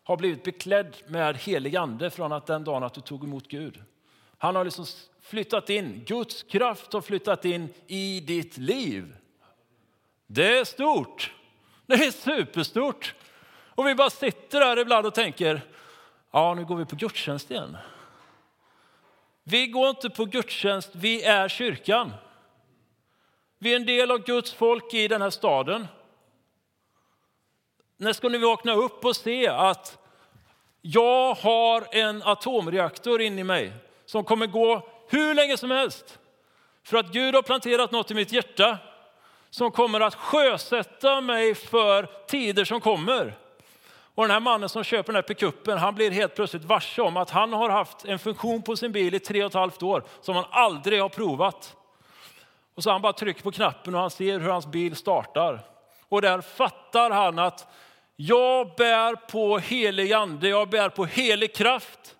har 0.03 0.17
blivit 0.17 0.43
beklädd 0.43 0.95
med 1.07 1.37
helig 1.37 1.75
ande 1.75 2.09
från 2.09 2.31
att 2.31 2.45
den 2.45 2.63
dagen 2.63 2.83
att 2.83 2.93
du 2.93 3.01
tog 3.01 3.23
emot 3.23 3.47
Gud. 3.47 3.83
Han 4.37 4.55
har 4.55 4.63
liksom 4.63 4.85
flyttat 5.21 5.69
in, 5.69 6.03
Guds 6.05 6.43
kraft 6.43 6.93
har 6.93 7.01
flyttat 7.01 7.45
in 7.45 7.73
i 7.87 8.19
ditt 8.19 8.57
liv. 8.57 9.15
Det 10.27 10.57
är 10.57 10.63
stort. 10.63 11.33
Det 11.85 11.93
är 11.93 12.11
superstort. 12.11 13.15
Och 13.75 13.87
vi 13.87 13.95
bara 13.95 14.09
sitter 14.09 14.59
där 14.59 14.79
ibland 14.79 15.05
och 15.05 15.13
tänker, 15.13 15.61
ja 16.31 16.53
nu 16.53 16.65
går 16.65 16.75
vi 16.75 16.85
på 16.85 16.95
gudstjänst 16.95 17.51
igen. 17.51 17.77
Vi 19.43 19.67
går 19.67 19.89
inte 19.89 20.09
på 20.09 20.25
gudstjänst, 20.25 20.89
vi 20.93 21.23
är 21.23 21.47
kyrkan. 21.47 22.11
Vi 23.57 23.71
är 23.71 23.75
en 23.75 23.85
del 23.85 24.11
av 24.11 24.17
Guds 24.17 24.53
folk 24.53 24.93
i 24.93 25.07
den 25.07 25.21
här 25.21 25.29
staden. 25.29 25.87
När 28.01 28.13
ska 28.13 28.29
ni 28.29 28.37
vakna 28.37 28.73
upp 28.73 29.05
och 29.05 29.15
se 29.15 29.47
att 29.47 29.97
jag 30.81 31.33
har 31.33 31.87
en 31.91 32.23
atomreaktor 32.23 33.21
in 33.21 33.39
i 33.39 33.43
mig 33.43 33.73
som 34.05 34.23
kommer 34.23 34.47
gå 34.47 34.87
hur 35.09 35.33
länge 35.33 35.57
som 35.57 35.71
helst. 35.71 36.19
För 36.83 36.97
att 36.97 37.11
Gud 37.11 37.35
har 37.35 37.41
planterat 37.41 37.91
något 37.91 38.11
i 38.11 38.13
mitt 38.13 38.31
hjärta 38.31 38.77
som 39.49 39.71
kommer 39.71 39.99
att 39.99 40.15
sjösätta 40.15 41.21
mig 41.21 41.55
för 41.55 42.09
tider 42.27 42.65
som 42.65 42.81
kommer. 42.81 43.37
Och 44.15 44.23
den 44.23 44.31
här 44.31 44.39
mannen 44.39 44.69
som 44.69 44.83
köper 44.83 45.13
den 45.13 45.15
här 45.15 45.27
pickupen, 45.27 45.77
han 45.77 45.95
blir 45.95 46.11
helt 46.11 46.35
plötsligt 46.35 46.65
varse 46.65 47.01
om 47.01 47.17
att 47.17 47.29
han 47.29 47.53
har 47.53 47.69
haft 47.69 48.05
en 48.05 48.19
funktion 48.19 48.61
på 48.61 48.75
sin 48.75 48.91
bil 48.91 49.13
i 49.13 49.19
tre 49.19 49.43
och 49.43 49.47
ett 49.47 49.53
halvt 49.53 49.83
år 49.83 50.03
som 50.21 50.35
han 50.35 50.45
aldrig 50.51 51.01
har 51.01 51.09
provat. 51.09 51.75
Och 52.75 52.83
så 52.83 52.91
han 52.91 53.01
bara 53.01 53.13
trycker 53.13 53.43
på 53.43 53.51
knappen 53.51 53.95
och 53.95 54.01
han 54.01 54.11
ser 54.11 54.39
hur 54.39 54.49
hans 54.49 54.67
bil 54.67 54.95
startar. 54.95 55.59
Och 56.09 56.21
där 56.21 56.41
fattar 56.41 57.09
han 57.09 57.39
att 57.39 57.67
jag 58.27 58.75
bär 58.75 59.15
på 59.15 59.57
helig 59.57 60.13
ande, 60.13 60.49
jag 60.49 60.69
bär 60.69 60.89
på 60.89 61.05
helig 61.05 61.55
kraft. 61.55 62.17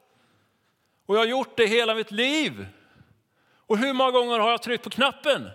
Och 1.06 1.16
jag 1.16 1.20
har 1.20 1.26
gjort 1.26 1.58
det 1.58 1.66
hela 1.66 1.96
mitt 1.96 2.12
liv. 2.12 2.68
Och 3.56 3.78
hur 3.78 3.94
många 3.94 4.12
gånger 4.12 4.40
har 4.40 4.52
jag 4.52 4.62
tryckt 4.62 4.84
på 4.84 4.90
knappen? 4.90 5.50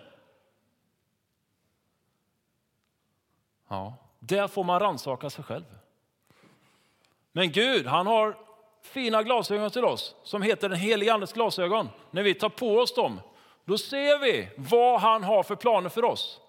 Ja, 3.67 3.95
där 4.19 4.47
får 4.47 4.63
man 4.63 4.79
rannsaka 4.79 5.29
sig 5.29 5.43
själv. 5.43 5.65
Men 7.31 7.51
Gud, 7.51 7.85
han 7.85 8.07
har 8.07 8.37
fina 8.81 9.23
glasögon 9.23 9.71
till 9.71 9.85
oss 9.85 10.15
som 10.23 10.41
heter 10.41 10.69
den 10.69 10.77
helige 10.77 11.13
Andes 11.13 11.33
glasögon. 11.33 11.89
När 12.11 12.23
vi 12.23 12.33
tar 12.33 12.49
på 12.49 12.77
oss 12.77 12.95
dem, 12.95 13.21
då 13.65 13.77
ser 13.77 14.19
vi 14.19 14.49
vad 14.55 15.01
han 15.01 15.23
har 15.23 15.43
för 15.43 15.55
planer 15.55 15.89
för 15.89 16.05
oss. 16.05 16.39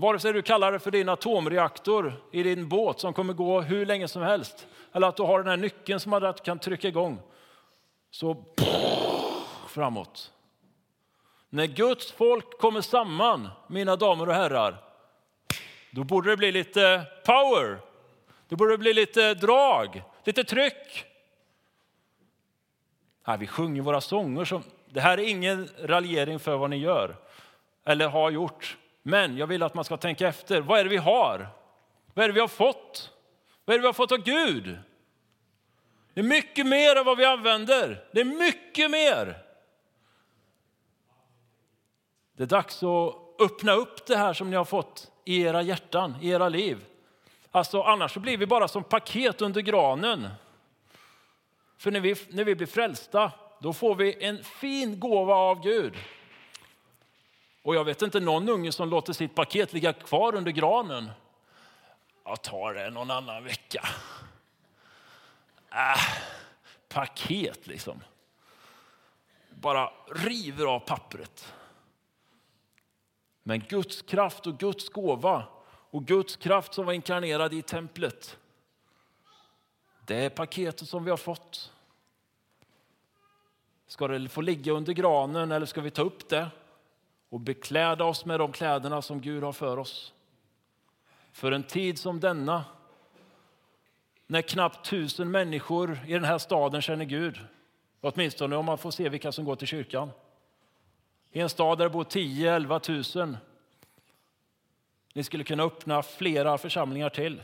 Vare 0.00 0.18
sig 0.18 0.32
du 0.32 0.42
kallar 0.42 0.72
det 0.72 0.78
för 0.78 0.90
din 0.90 1.08
atomreaktor 1.08 2.12
i 2.32 2.42
din 2.42 2.68
båt 2.68 3.00
som 3.00 3.12
kommer 3.12 3.32
gå 3.32 3.60
hur 3.60 3.86
länge 3.86 4.08
som 4.08 4.22
helst, 4.22 4.66
eller 4.92 5.08
att 5.08 5.16
du 5.16 5.22
har 5.22 5.38
den 5.38 5.48
här 5.48 5.56
nyckeln 5.56 6.00
som 6.00 6.12
du 6.20 6.32
kan 6.44 6.58
trycka 6.58 6.88
igång, 6.88 7.20
så 8.10 8.44
framåt. 9.68 10.32
När 11.50 11.66
Guds 11.66 12.12
folk 12.12 12.58
kommer 12.58 12.80
samman, 12.80 13.48
mina 13.66 13.96
damer 13.96 14.28
och 14.28 14.34
herrar, 14.34 14.76
då 15.90 16.04
borde 16.04 16.30
det 16.30 16.36
bli 16.36 16.52
lite 16.52 17.04
power. 17.24 17.78
Då 18.48 18.56
borde 18.56 18.72
det 18.72 18.78
bli 18.78 18.94
lite 18.94 19.34
drag, 19.34 20.02
lite 20.24 20.44
tryck. 20.44 21.04
Här, 23.24 23.38
vi 23.38 23.46
sjunger 23.46 23.82
våra 23.82 24.00
sånger. 24.00 24.44
Som, 24.44 24.62
det 24.86 25.00
här 25.00 25.18
är 25.18 25.28
ingen 25.28 25.68
raljering 25.78 26.38
för 26.38 26.56
vad 26.56 26.70
ni 26.70 26.76
gör 26.76 27.16
eller 27.84 28.08
har 28.08 28.30
gjort. 28.30 28.76
Men 29.08 29.36
jag 29.36 29.46
vill 29.46 29.62
att 29.62 29.74
man 29.74 29.84
ska 29.84 29.96
tänka 29.96 30.28
efter. 30.28 30.60
Vad 30.60 30.80
är 30.80 30.84
det 30.84 30.90
vi 30.90 30.96
har? 30.96 31.48
Vad 32.14 32.24
är 32.24 32.28
det 32.28 32.34
vi 32.34 32.40
har 32.40 32.48
fått? 32.48 33.10
Vad 33.64 33.74
är 33.74 33.78
det 33.78 33.80
vi 33.80 33.86
har 33.86 33.92
fått 33.92 34.12
av 34.12 34.18
Gud? 34.18 34.78
Det 36.14 36.20
är 36.20 36.24
mycket 36.24 36.66
mer 36.66 36.96
än 36.96 37.04
vad 37.04 37.18
vi 37.18 37.24
använder. 37.24 38.04
Det 38.12 38.20
är 38.20 38.24
mycket 38.24 38.90
mer. 38.90 39.38
Det 42.36 42.42
är 42.42 42.46
dags 42.46 42.82
att 42.82 43.14
öppna 43.38 43.72
upp 43.72 44.06
det 44.06 44.16
här 44.16 44.32
som 44.32 44.50
ni 44.50 44.56
har 44.56 44.64
fått 44.64 45.10
i 45.24 45.42
era 45.42 45.62
hjärtan, 45.62 46.14
i 46.20 46.30
era 46.30 46.48
liv. 46.48 46.84
Alltså, 47.50 47.82
annars 47.82 48.12
så 48.12 48.20
blir 48.20 48.36
vi 48.36 48.46
bara 48.46 48.68
som 48.68 48.84
paket 48.84 49.40
under 49.40 49.60
granen. 49.60 50.28
För 51.78 51.90
när 51.90 52.00
vi, 52.00 52.14
när 52.28 52.44
vi 52.44 52.54
blir 52.54 52.66
frälsta, 52.66 53.32
då 53.60 53.72
får 53.72 53.94
vi 53.94 54.24
en 54.24 54.44
fin 54.44 55.00
gåva 55.00 55.34
av 55.34 55.62
Gud. 55.62 55.94
Och 57.68 57.74
jag 57.74 57.84
vet 57.84 58.02
inte 58.02 58.20
någon 58.20 58.48
unge 58.48 58.72
som 58.72 58.88
låter 58.88 59.12
sitt 59.12 59.34
paket 59.34 59.72
ligga 59.72 59.92
kvar 59.92 60.34
under 60.34 60.50
granen. 60.50 61.10
Jag 62.24 62.42
tar 62.42 62.74
det 62.74 62.90
någon 62.90 63.10
annan 63.10 63.44
vecka. 63.44 63.88
Äh, 65.70 66.02
paket 66.88 67.66
liksom. 67.66 68.02
Bara 69.50 69.92
river 70.06 70.66
av 70.66 70.80
pappret. 70.80 71.54
Men 73.42 73.60
Guds 73.60 74.02
kraft 74.02 74.46
och 74.46 74.58
Guds 74.58 74.88
gåva 74.88 75.44
och 75.90 76.04
Guds 76.04 76.36
kraft 76.36 76.74
som 76.74 76.86
var 76.86 76.92
inkarnerad 76.92 77.54
i 77.54 77.62
templet. 77.62 78.38
Det 80.06 80.24
är 80.24 80.30
paketet 80.30 80.88
som 80.88 81.04
vi 81.04 81.10
har 81.10 81.16
fått. 81.16 81.72
Ska 83.86 84.08
det 84.08 84.28
få 84.28 84.40
ligga 84.40 84.72
under 84.72 84.92
granen 84.92 85.52
eller 85.52 85.66
ska 85.66 85.80
vi 85.80 85.90
ta 85.90 86.02
upp 86.02 86.28
det 86.28 86.50
och 87.28 87.40
bekläda 87.40 88.04
oss 88.04 88.24
med 88.24 88.40
de 88.40 88.52
kläderna 88.52 89.02
som 89.02 89.20
Gud 89.20 89.42
har 89.42 89.52
för 89.52 89.76
oss? 89.76 90.12
För 91.32 91.52
en 91.52 91.62
tid 91.62 91.98
som 91.98 92.20
denna, 92.20 92.64
när 94.26 94.42
knappt 94.42 94.90
tusen 94.90 95.30
människor 95.30 95.98
i 96.06 96.12
den 96.12 96.24
här 96.24 96.38
staden 96.38 96.82
känner 96.82 97.04
Gud, 97.04 97.38
åtminstone 98.00 98.56
om 98.56 98.64
man 98.64 98.78
får 98.78 98.90
se 98.90 99.08
vilka 99.08 99.32
som 99.32 99.44
går 99.44 99.56
till 99.56 99.68
kyrkan. 99.68 100.10
I 101.30 101.40
en 101.40 101.48
stad 101.48 101.78
där 101.78 101.84
det 101.84 101.90
bor 101.90 102.04
10-11 102.04 103.18
000 103.18 103.36
ni 105.18 105.24
skulle 105.24 105.44
kunna 105.44 105.62
öppna 105.62 106.02
flera 106.02 106.58
församlingar 106.58 107.08
till 107.08 107.42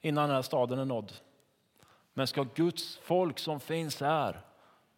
innan 0.00 0.28
den 0.28 0.34
här 0.34 0.42
staden 0.42 0.78
är 0.78 0.84
nådd. 0.84 1.12
Men 2.14 2.26
ska 2.26 2.42
Guds 2.54 2.96
folk 2.96 3.38
som 3.38 3.60
finns 3.60 4.00
här 4.00 4.40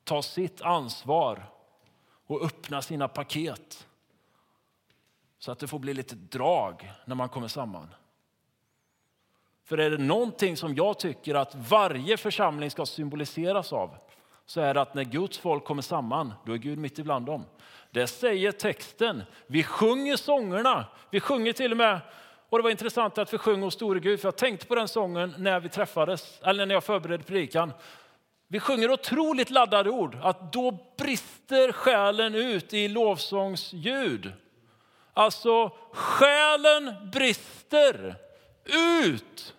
ta 0.05 0.23
sitt 0.23 0.63
ansvar 0.63 1.47
och 2.29 2.43
öppna 2.43 2.83
sina 2.83 3.09
paket 3.09 3.87
så 5.39 5.53
att 5.53 5.59
det 5.59 5.67
får 5.67 5.79
bli 5.79 5.95
lite 5.95 6.15
drag 6.15 6.93
när 7.05 7.15
man 7.15 7.29
kommer 7.29 7.49
samman. 7.49 7.95
För 9.65 9.79
är 9.79 9.91
det 9.91 9.99
någonting 9.99 10.57
som 10.57 10.75
jag 10.75 10.99
tycker 10.99 11.35
att 11.35 11.55
varje 11.55 12.17
församling 12.17 12.71
ska 12.71 12.87
symboliseras 12.87 13.73
av 13.73 13.97
så 14.47 14.61
är 14.61 14.75
det 14.75 14.81
att 14.81 14.95
när 14.95 15.05
Guds 15.05 15.39
folk 15.39 15.65
kommer 15.65 15.83
samman, 15.83 16.33
då 16.45 16.53
är 16.53 16.57
Gud 16.57 16.79
mitt 16.79 16.99
ibland 16.99 17.27
dem. 17.27 17.45
Det 17.91 18.07
säger 18.07 18.53
texten. 18.53 19.23
Vi 19.47 19.63
sjunger 19.63 20.17
sångerna. 20.17 20.87
Vi 21.11 21.21
sjunger 21.21 21.53
till 21.53 21.71
och 21.71 21.77
med, 21.77 22.01
och 22.49 22.59
det 22.59 22.63
var 22.63 22.71
intressant 22.71 23.19
att 23.19 23.35
vi 23.35 23.39
sjöng 23.39 23.63
hos 23.63 23.75
store 23.75 24.01
Gud, 24.01 24.21
för 24.21 24.27
jag 24.27 24.37
tänkte 24.37 24.67
på 24.67 24.75
den 24.75 24.89
sången 24.89 25.35
när 25.39 25.61
vi 25.61 25.69
träffades, 25.69 26.41
eller 26.43 26.67
när 26.67 26.75
jag 26.75 26.85
förberedde 26.85 27.25
predikan. 27.25 27.73
Vi 28.49 28.61
sjunger 28.61 28.91
otroligt 28.91 29.51
laddade 29.51 29.91
ord, 29.91 30.19
att 30.23 30.53
då 30.53 30.79
brister 30.97 31.73
själen 31.73 32.35
ut 32.35 32.75
i 32.75 32.89
lovsångsljud. 32.89 34.33
Alltså, 35.13 35.69
själen 35.93 37.11
brister 37.13 38.17
ut 38.65 39.55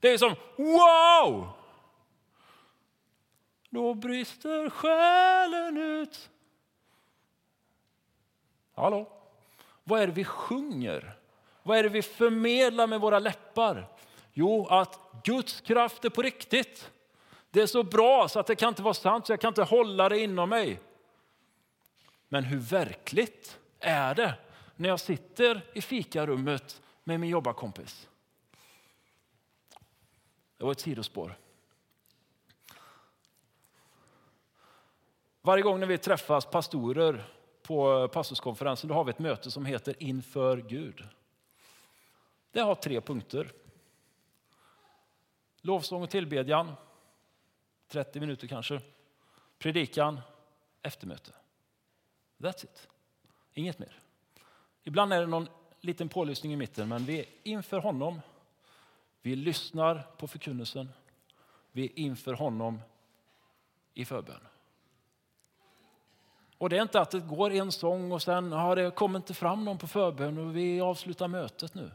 Det 0.00 0.08
är 0.08 0.18
som 0.18 0.34
wow! 0.56 1.48
Då 3.70 3.94
brister 3.94 4.70
själen 4.70 5.76
ut. 5.76 6.30
Hallå? 8.74 9.08
Vad 9.84 10.00
är 10.00 10.06
det 10.06 10.12
vi 10.12 10.24
sjunger? 10.24 11.12
Vad 11.62 11.78
är 11.78 11.82
det 11.82 11.88
vi 11.88 12.02
förmedlar 12.02 12.86
med 12.86 13.00
våra 13.00 13.18
läppar? 13.18 13.88
Jo, 14.32 14.66
att 14.66 14.98
Guds 15.24 15.60
kraft 15.60 16.04
är 16.04 16.10
på 16.10 16.22
riktigt. 16.22 16.90
Det 17.50 17.62
är 17.62 17.66
så 17.66 17.82
bra 17.82 18.28
så 18.28 18.40
att 18.40 18.46
det 18.46 18.56
kan 18.56 18.68
inte 18.68 18.82
vara 18.82 18.94
sant, 18.94 19.26
så 19.26 19.32
jag 19.32 19.40
kan 19.40 19.48
inte 19.48 19.62
hålla 19.62 20.08
det 20.08 20.18
inom 20.18 20.48
mig. 20.48 20.80
Men 22.28 22.44
hur 22.44 22.58
verkligt 22.58 23.58
är 23.80 24.14
det 24.14 24.34
när 24.76 24.88
jag 24.88 25.00
sitter 25.00 25.64
i 25.72 25.80
fikarummet 25.82 26.82
med 27.04 27.20
min 27.20 27.30
jobbarkompis? 27.30 28.08
Det 30.56 30.64
var 30.64 30.72
ett 30.72 30.80
sidospår. 30.80 31.38
Varje 35.42 35.62
gång 35.62 35.80
när 35.80 35.86
vi 35.86 35.98
träffas 35.98 36.46
pastorer 36.46 37.24
på 37.62 38.08
pastorskonferensen 38.08 38.88
då 38.88 38.94
har 38.94 39.04
vi 39.04 39.10
ett 39.10 39.18
möte 39.18 39.50
som 39.50 39.64
heter 39.64 40.02
Inför 40.02 40.56
Gud. 40.56 41.08
Det 42.52 42.60
har 42.60 42.74
tre 42.74 43.00
punkter. 43.00 43.52
Lovsång 45.60 46.02
och 46.02 46.10
tillbedjan, 46.10 46.72
30 47.90 48.20
minuter 48.20 48.46
kanske. 48.46 48.80
Predikan, 49.58 50.20
eftermöte. 50.82 51.32
That's 52.38 52.64
it. 52.64 52.88
Inget 53.54 53.78
mer. 53.78 53.98
Ibland 54.82 55.12
är 55.12 55.20
det 55.20 55.26
någon 55.26 55.48
liten 55.80 56.08
pålyssning 56.08 56.52
i 56.52 56.56
mitten, 56.56 56.88
men 56.88 57.04
vi 57.04 57.18
är 57.18 57.26
inför 57.42 57.78
honom. 57.78 58.20
Vi 59.22 59.36
lyssnar 59.36 60.02
på 60.16 60.28
förkunnelsen. 60.28 60.88
Vi 61.72 61.84
är 61.84 61.98
inför 61.98 62.32
honom 62.32 62.80
i 63.94 64.04
förbön. 64.04 64.46
Och 66.58 66.68
det 66.68 66.76
är 66.76 66.82
inte 66.82 67.00
att 67.00 67.10
det 67.10 67.20
går 67.20 67.50
en 67.50 67.72
sång 67.72 68.12
och 68.12 68.22
sen 68.22 68.52
har 68.52 68.76
det 68.76 68.90
kommer 68.90 69.18
inte 69.18 69.34
fram 69.34 69.64
någon 69.64 69.78
på 69.78 69.86
förbön 69.86 70.38
och 70.38 70.56
vi 70.56 70.80
avslutar 70.80 71.28
mötet 71.28 71.74
nu. 71.74 71.90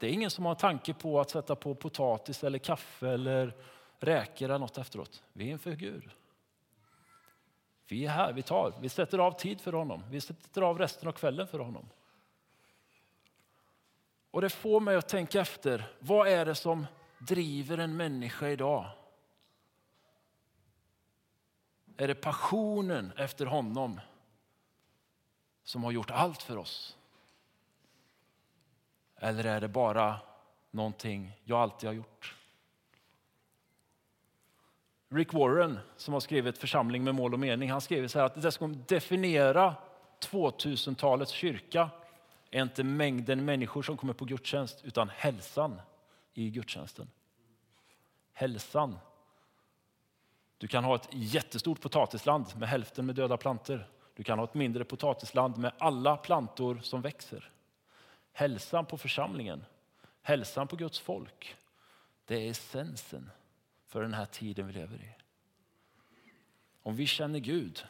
Det 0.00 0.06
är 0.06 0.10
ingen 0.10 0.30
som 0.30 0.44
har 0.44 0.54
tanke 0.54 0.94
på 0.94 1.20
att 1.20 1.30
sätta 1.30 1.54
på 1.54 1.74
potatis 1.74 2.44
eller 2.44 2.58
kaffe 2.58 3.08
eller 3.08 3.54
räkor 4.00 4.44
eller 4.44 4.58
något 4.58 4.78
efteråt. 4.78 5.22
Vi 5.32 5.48
är 5.48 5.52
inför 5.52 5.72
Gud. 5.72 6.10
Vi 7.88 8.06
är 8.06 8.10
här, 8.10 8.32
vi 8.32 8.42
tar, 8.42 8.74
vi 8.80 8.88
sätter 8.88 9.18
av 9.18 9.32
tid 9.32 9.60
för 9.60 9.72
honom. 9.72 10.02
Vi 10.10 10.20
sätter 10.20 10.62
av 10.62 10.78
resten 10.78 11.08
av 11.08 11.12
kvällen 11.12 11.48
för 11.48 11.58
honom. 11.58 11.88
Och 14.30 14.40
det 14.40 14.50
får 14.50 14.80
mig 14.80 14.96
att 14.96 15.08
tänka 15.08 15.40
efter, 15.40 15.92
vad 15.98 16.28
är 16.28 16.46
det 16.46 16.54
som 16.54 16.86
driver 17.18 17.78
en 17.78 17.96
människa 17.96 18.48
idag? 18.48 18.90
Är 21.96 22.08
det 22.08 22.14
passionen 22.14 23.12
efter 23.16 23.46
honom 23.46 24.00
som 25.62 25.84
har 25.84 25.90
gjort 25.90 26.10
allt 26.10 26.42
för 26.42 26.56
oss? 26.56 26.96
Eller 29.16 29.44
är 29.44 29.60
det 29.60 29.68
bara 29.68 30.20
någonting 30.70 31.32
jag 31.44 31.60
alltid 31.60 31.88
har 31.88 31.94
gjort? 31.94 32.36
Rick 35.08 35.32
Warren, 35.32 35.78
som 35.96 36.14
har 36.14 36.20
skrivit 36.20 36.58
Församling 36.58 37.04
med 37.04 37.14
mål 37.14 37.32
och 37.32 37.40
mening, 37.40 37.70
han 37.70 37.80
skriver 37.80 38.08
så 38.08 38.18
här 38.18 38.26
att 38.26 38.42
det 38.42 38.52
som 38.52 38.84
definiera 38.86 39.74
2000-talets 40.20 41.32
kyrka 41.32 41.90
är 42.50 42.62
inte 42.62 42.84
mängden 42.84 43.44
människor 43.44 43.82
som 43.82 43.96
kommer 43.96 44.12
på 44.12 44.24
gudstjänst, 44.24 44.84
utan 44.84 45.08
hälsan 45.08 45.80
i 46.34 46.50
gudstjänsten. 46.50 47.10
Hälsan. 48.32 48.98
Du 50.58 50.68
kan 50.68 50.84
ha 50.84 50.94
ett 50.94 51.08
jättestort 51.10 51.80
potatisland 51.80 52.46
med 52.56 52.68
hälften 52.68 53.06
med 53.06 53.14
döda 53.14 53.36
plantor. 53.36 53.86
Du 54.14 54.22
kan 54.22 54.38
ha 54.38 54.44
ett 54.44 54.54
mindre 54.54 54.84
potatisland 54.84 55.58
med 55.58 55.72
alla 55.78 56.16
plantor 56.16 56.80
som 56.82 57.00
växer. 57.02 57.50
Hälsan 58.32 58.86
på 58.86 58.98
församlingen, 58.98 59.64
hälsan 60.22 60.68
på 60.68 60.76
Guds 60.76 60.98
folk, 60.98 61.56
det 62.24 62.46
är 62.46 62.50
essensen 62.50 63.30
för 63.86 64.02
den 64.02 64.14
här 64.14 64.26
tiden 64.26 64.66
vi 64.66 64.72
lever 64.72 64.96
i. 64.96 65.14
Om 66.82 66.96
vi 66.96 67.06
känner 67.06 67.38
Gud, 67.38 67.86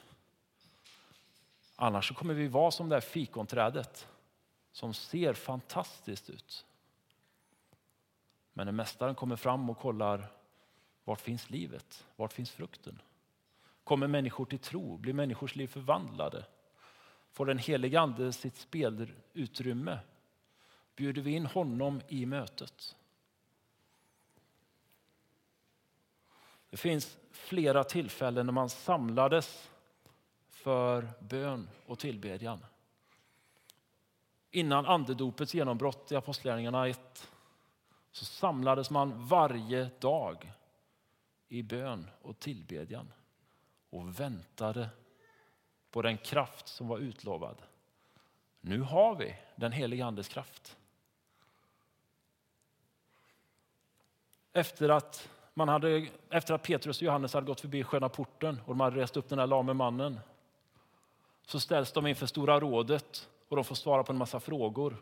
annars 1.77 2.09
så 2.09 2.15
kommer 2.15 2.35
vi 2.35 2.49
vara 2.49 2.71
som 2.71 2.89
det 2.89 2.97
här 2.97 3.01
fikonträdet 3.01 4.09
som 4.73 4.95
ser 4.95 5.35
fantastiskt 5.35 6.31
ut. 6.31 6.67
Men 8.53 8.67
när 8.67 8.73
mästaren 8.73 9.15
kommer 9.15 9.37
fram 9.37 9.71
och 9.71 9.79
kollar, 9.79 10.33
vart 11.05 11.21
finns 11.21 11.51
livet? 11.51 12.07
Vart 12.17 12.33
finns 12.33 12.51
frukten? 12.51 13.03
Kommer 13.85 14.07
människor 14.07 14.45
till 14.45 14.59
tro? 14.59 14.97
Blir 14.97 15.13
människors 15.13 15.57
liv 15.57 15.67
förvandlade? 15.67 16.45
Får 17.33 17.47
den 17.47 17.59
helige 17.59 18.01
Ande 18.01 18.33
sitt 18.33 18.57
spelutrymme? 18.57 19.99
Bjuder 20.97 21.23
vi 21.23 21.31
in 21.31 21.47
honom 21.47 22.01
i 22.09 22.27
mötet? 22.27 22.96
Det 26.77 26.81
finns 26.81 27.19
flera 27.31 27.85
tillfällen 27.85 28.47
när 28.47 28.53
man 28.53 28.71
samlades 28.71 29.71
för 30.51 31.09
bön 31.21 31.69
och 31.87 31.99
tillbedjan. 31.99 32.65
Innan 34.51 34.87
andedopets 34.87 35.55
genombrott 35.55 36.13
i 36.13 36.17
Apostlagärningarna 36.17 36.89
1 36.89 37.31
så 38.11 38.25
samlades 38.25 38.91
man 38.91 39.27
varje 39.27 39.91
dag 39.99 40.53
i 41.49 41.63
bön 41.63 42.11
och 42.23 42.39
tillbedjan 42.39 43.13
och 43.91 44.21
väntade 44.21 44.89
på 45.91 46.03
den 46.03 46.19
kraft 46.19 46.69
som 46.69 46.89
var 46.89 46.99
utlovad. 46.99 47.63
Nu 48.61 48.81
har 48.81 49.15
vi 49.15 49.37
den 49.55 49.73
heliga 49.73 50.07
Andes 50.07 50.29
kraft. 50.29 50.77
Efter 54.53 54.89
att 54.89 55.29
man 55.57 55.69
hade, 55.69 56.07
efter 56.31 56.55
att 56.55 56.63
Petrus 56.63 56.97
och 56.97 57.03
Johannes 57.03 57.35
hade 57.35 57.47
gått 57.47 57.61
förbi 57.61 57.85
sköna 57.85 58.09
porten 58.09 58.61
och 58.65 58.69
de 58.69 58.81
hade 58.81 58.97
rest 58.97 59.17
upp 59.17 59.29
den 59.29 59.39
där 59.39 59.47
lame 59.47 59.75
mannen 59.75 60.21
så 61.47 61.61
ställs 61.61 61.93
de 61.93 62.07
inför 62.07 62.27
Stora 62.27 62.61
rådet 62.61 63.29
och 63.49 63.57
de 63.57 63.65
får 63.65 63.75
svara 63.75 64.05
på 64.05 64.13
en 64.13 64.19
massa 64.19 64.41
frågor. 64.41 64.97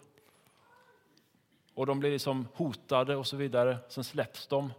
Och 1.75 1.87
de 1.87 2.01
blir 2.01 2.11
liksom 2.11 2.49
hotade 2.55 3.17
och 3.17 3.27
så 3.27 3.37
vidare. 3.37 3.79
Sen 3.89 4.05
släpps 4.05 4.47
de. 4.47 4.73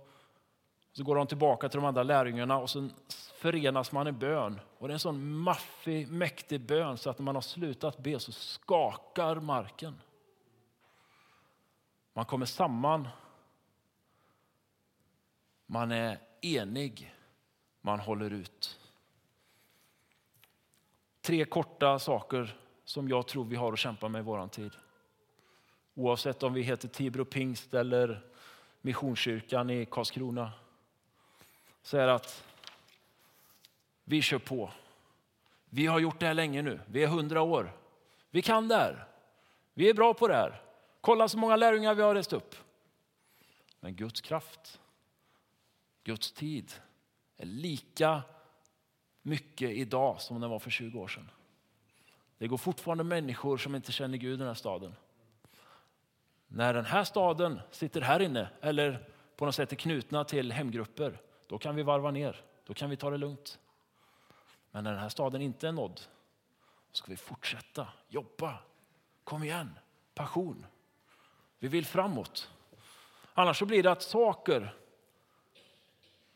Så 0.94 1.04
går 1.04 1.16
de 1.16 1.28
tillbaka 1.28 1.70
till 1.70 1.80
de 1.80 1.86
andra 1.86 2.04
lärjungarna 2.04 2.58
och 2.58 2.70
sen 2.70 2.94
förenas 3.36 3.92
man 3.92 4.08
i 4.08 4.12
bön. 4.12 4.60
Och 4.78 4.88
det 4.88 4.92
är 4.92 4.94
en 4.94 5.00
sån 5.00 5.38
maffig, 5.38 6.08
mäktig 6.08 6.62
bön 6.62 6.98
så 6.98 7.10
att 7.10 7.20
när 7.20 7.24
man 7.24 7.36
har 7.36 7.42
slutat 7.42 7.98
be 7.98 8.20
så 8.20 8.32
skakar 8.32 9.36
marken. 9.36 10.02
Man 12.14 12.26
kommer 12.26 12.46
samman 12.46 13.08
man 15.66 15.92
är 15.92 16.20
enig, 16.42 17.16
man 17.82 18.00
håller 18.00 18.30
ut. 18.30 18.80
Tre 21.22 21.46
korta 21.46 22.00
saker 22.00 22.58
som 22.84 23.10
jag 23.10 23.28
tror 23.28 23.46
vi 23.46 23.56
har 23.56 23.74
att 23.74 23.80
kämpa 23.80 24.10
med 24.10 24.20
i 24.20 24.24
vår 24.24 24.48
tid. 24.48 24.72
Oavsett 25.94 26.44
om 26.44 26.54
vi 26.54 26.62
heter 26.62 26.88
Tibro 26.88 27.26
pingst 27.26 27.74
eller 27.74 28.26
Missionskyrkan 28.82 29.70
i 29.70 29.86
Karlskrona. 29.86 30.52
Så 31.82 31.98
är 31.98 32.08
det 32.08 32.14
att 32.14 32.46
vi 34.04 34.22
kör 34.22 34.40
på. 34.40 34.72
Vi 35.70 35.86
har 35.86 36.00
gjort 36.00 36.20
det 36.20 36.28
här 36.28 36.34
länge 36.34 36.62
nu. 36.62 36.80
Vi 36.88 37.04
är 37.04 37.08
hundra 37.08 37.42
år. 37.42 37.74
Vi 38.30 38.42
kan 38.42 38.68
det 38.68 38.76
här. 38.76 39.06
Vi 39.74 39.90
är 39.90 39.94
bra 39.94 40.14
på 40.14 40.28
det 40.28 40.36
här. 40.36 40.62
Kolla 41.02 41.28
så 41.28 41.38
många 41.38 41.56
lärjungar 41.56 41.96
vi 41.96 42.02
har 42.02 42.16
rest 42.16 42.34
upp. 42.34 42.56
Men 43.80 43.96
Guds 43.96 44.22
kraft 44.22 44.80
Guds 46.06 46.32
tid 46.32 46.74
är 47.38 47.46
lika 47.46 48.22
mycket 49.22 49.70
idag 49.70 50.22
som 50.22 50.42
den 50.42 50.50
var 50.50 50.60
för 50.60 50.70
20 50.70 51.00
år 51.00 51.08
sedan. 51.08 51.30
Det 52.38 52.48
går 52.48 52.58
fortfarande 52.58 53.04
människor 53.04 53.58
som 53.58 53.76
inte 53.76 53.92
känner 53.92 54.18
Gud 54.18 54.34
i 54.34 54.38
den 54.38 54.48
här 54.48 54.54
staden. 54.54 54.96
När 56.48 56.74
den 56.74 56.86
här 56.86 57.04
staden 57.04 57.60
sitter 57.72 58.02
här 58.02 58.20
inne 58.20 58.50
eller 58.62 59.10
på 59.36 59.46
något 59.46 59.56
sätt 59.56 59.72
är 59.72 59.76
knutna 59.76 60.24
till 60.24 60.52
hemgrupper, 60.52 61.22
då 61.48 61.58
kan 61.58 61.76
vi 61.76 61.84
varva 61.84 62.12
ner. 62.12 62.42
Då 62.66 62.74
kan 62.74 62.90
vi 62.90 62.98
ta 62.98 63.10
det 63.10 63.18
lugnt. 63.18 63.60
Men 64.72 64.84
när 64.84 64.92
den 64.92 65.02
här 65.02 65.10
staden 65.10 65.42
inte 65.42 65.68
är 65.68 65.72
nådd, 65.72 66.02
ska 66.92 67.12
vi 67.12 67.18
fortsätta 67.18 67.88
jobba. 68.08 68.60
Kom 69.24 69.44
igen, 69.44 69.80
passion. 70.14 70.66
Vi 71.60 71.68
vill 71.68 71.86
framåt. 71.86 72.50
Annars 73.34 73.60
så 73.60 73.66
blir 73.66 73.84
det 73.84 73.92
att 73.92 74.02
saker 74.02 74.76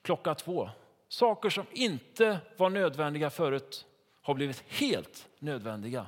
klockan 0.10 0.36
två. 0.36 0.70
Saker 1.08 1.50
som 1.50 1.66
inte 1.72 2.40
var 2.58 2.70
nödvändiga 2.70 3.30
förut 3.30 3.86
har 4.22 4.34
blivit 4.34 4.64
helt 4.68 5.28
nödvändiga. 5.40 6.06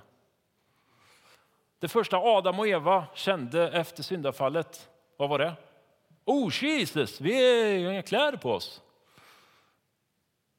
Det 1.80 1.88
första 1.88 2.18
Adam 2.18 2.60
och 2.60 2.68
Eva 2.68 3.06
kände 3.14 3.72
efter 3.72 4.04
syndafallet, 4.04 4.90
vad 5.18 5.30
var 5.30 5.40
det? 5.40 5.54
Oh 6.26 6.64
Jesus, 6.64 7.22
vi 7.22 7.84
har 7.84 7.92
inga 7.92 8.02
kläder 8.02 8.38
på 8.38 8.52
oss. 8.52 8.82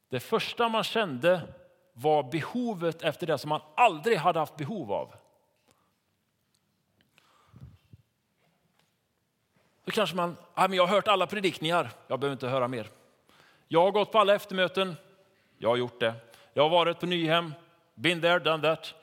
Det 0.08 0.20
första 0.20 0.68
man 0.68 0.84
kände 0.84 1.40
var 1.92 2.22
behovet 2.22 3.02
efter 3.02 3.26
det 3.26 3.38
som 3.38 3.48
man 3.48 3.60
aldrig 3.74 4.18
hade 4.18 4.38
haft 4.38 4.56
behov 4.56 4.92
av. 4.92 5.14
Då 9.84 9.90
kanske 9.90 10.16
man, 10.16 10.36
ah, 10.54 10.68
men 10.68 10.76
jag 10.76 10.86
har 10.86 10.94
hört 10.94 11.08
alla 11.08 11.26
predikningar, 11.26 11.90
jag 12.06 12.20
behöver 12.20 12.32
inte 12.32 12.48
höra 12.48 12.68
mer. 12.68 13.01
Jag 13.72 13.80
har 13.80 13.90
gått 13.90 14.12
på 14.12 14.18
alla 14.18 14.34
eftermöten, 14.34 14.96
jag 15.58 15.68
har 15.68 15.76
gjort 15.76 16.00
det. 16.00 16.14
Jag 16.52 16.62
har 16.62 16.70
varit 16.70 17.00
på 17.00 17.06
Nyhem, 17.06 17.54
been 17.94 18.20
there, 18.20 18.38
done 18.38 18.62
that. 18.62 18.94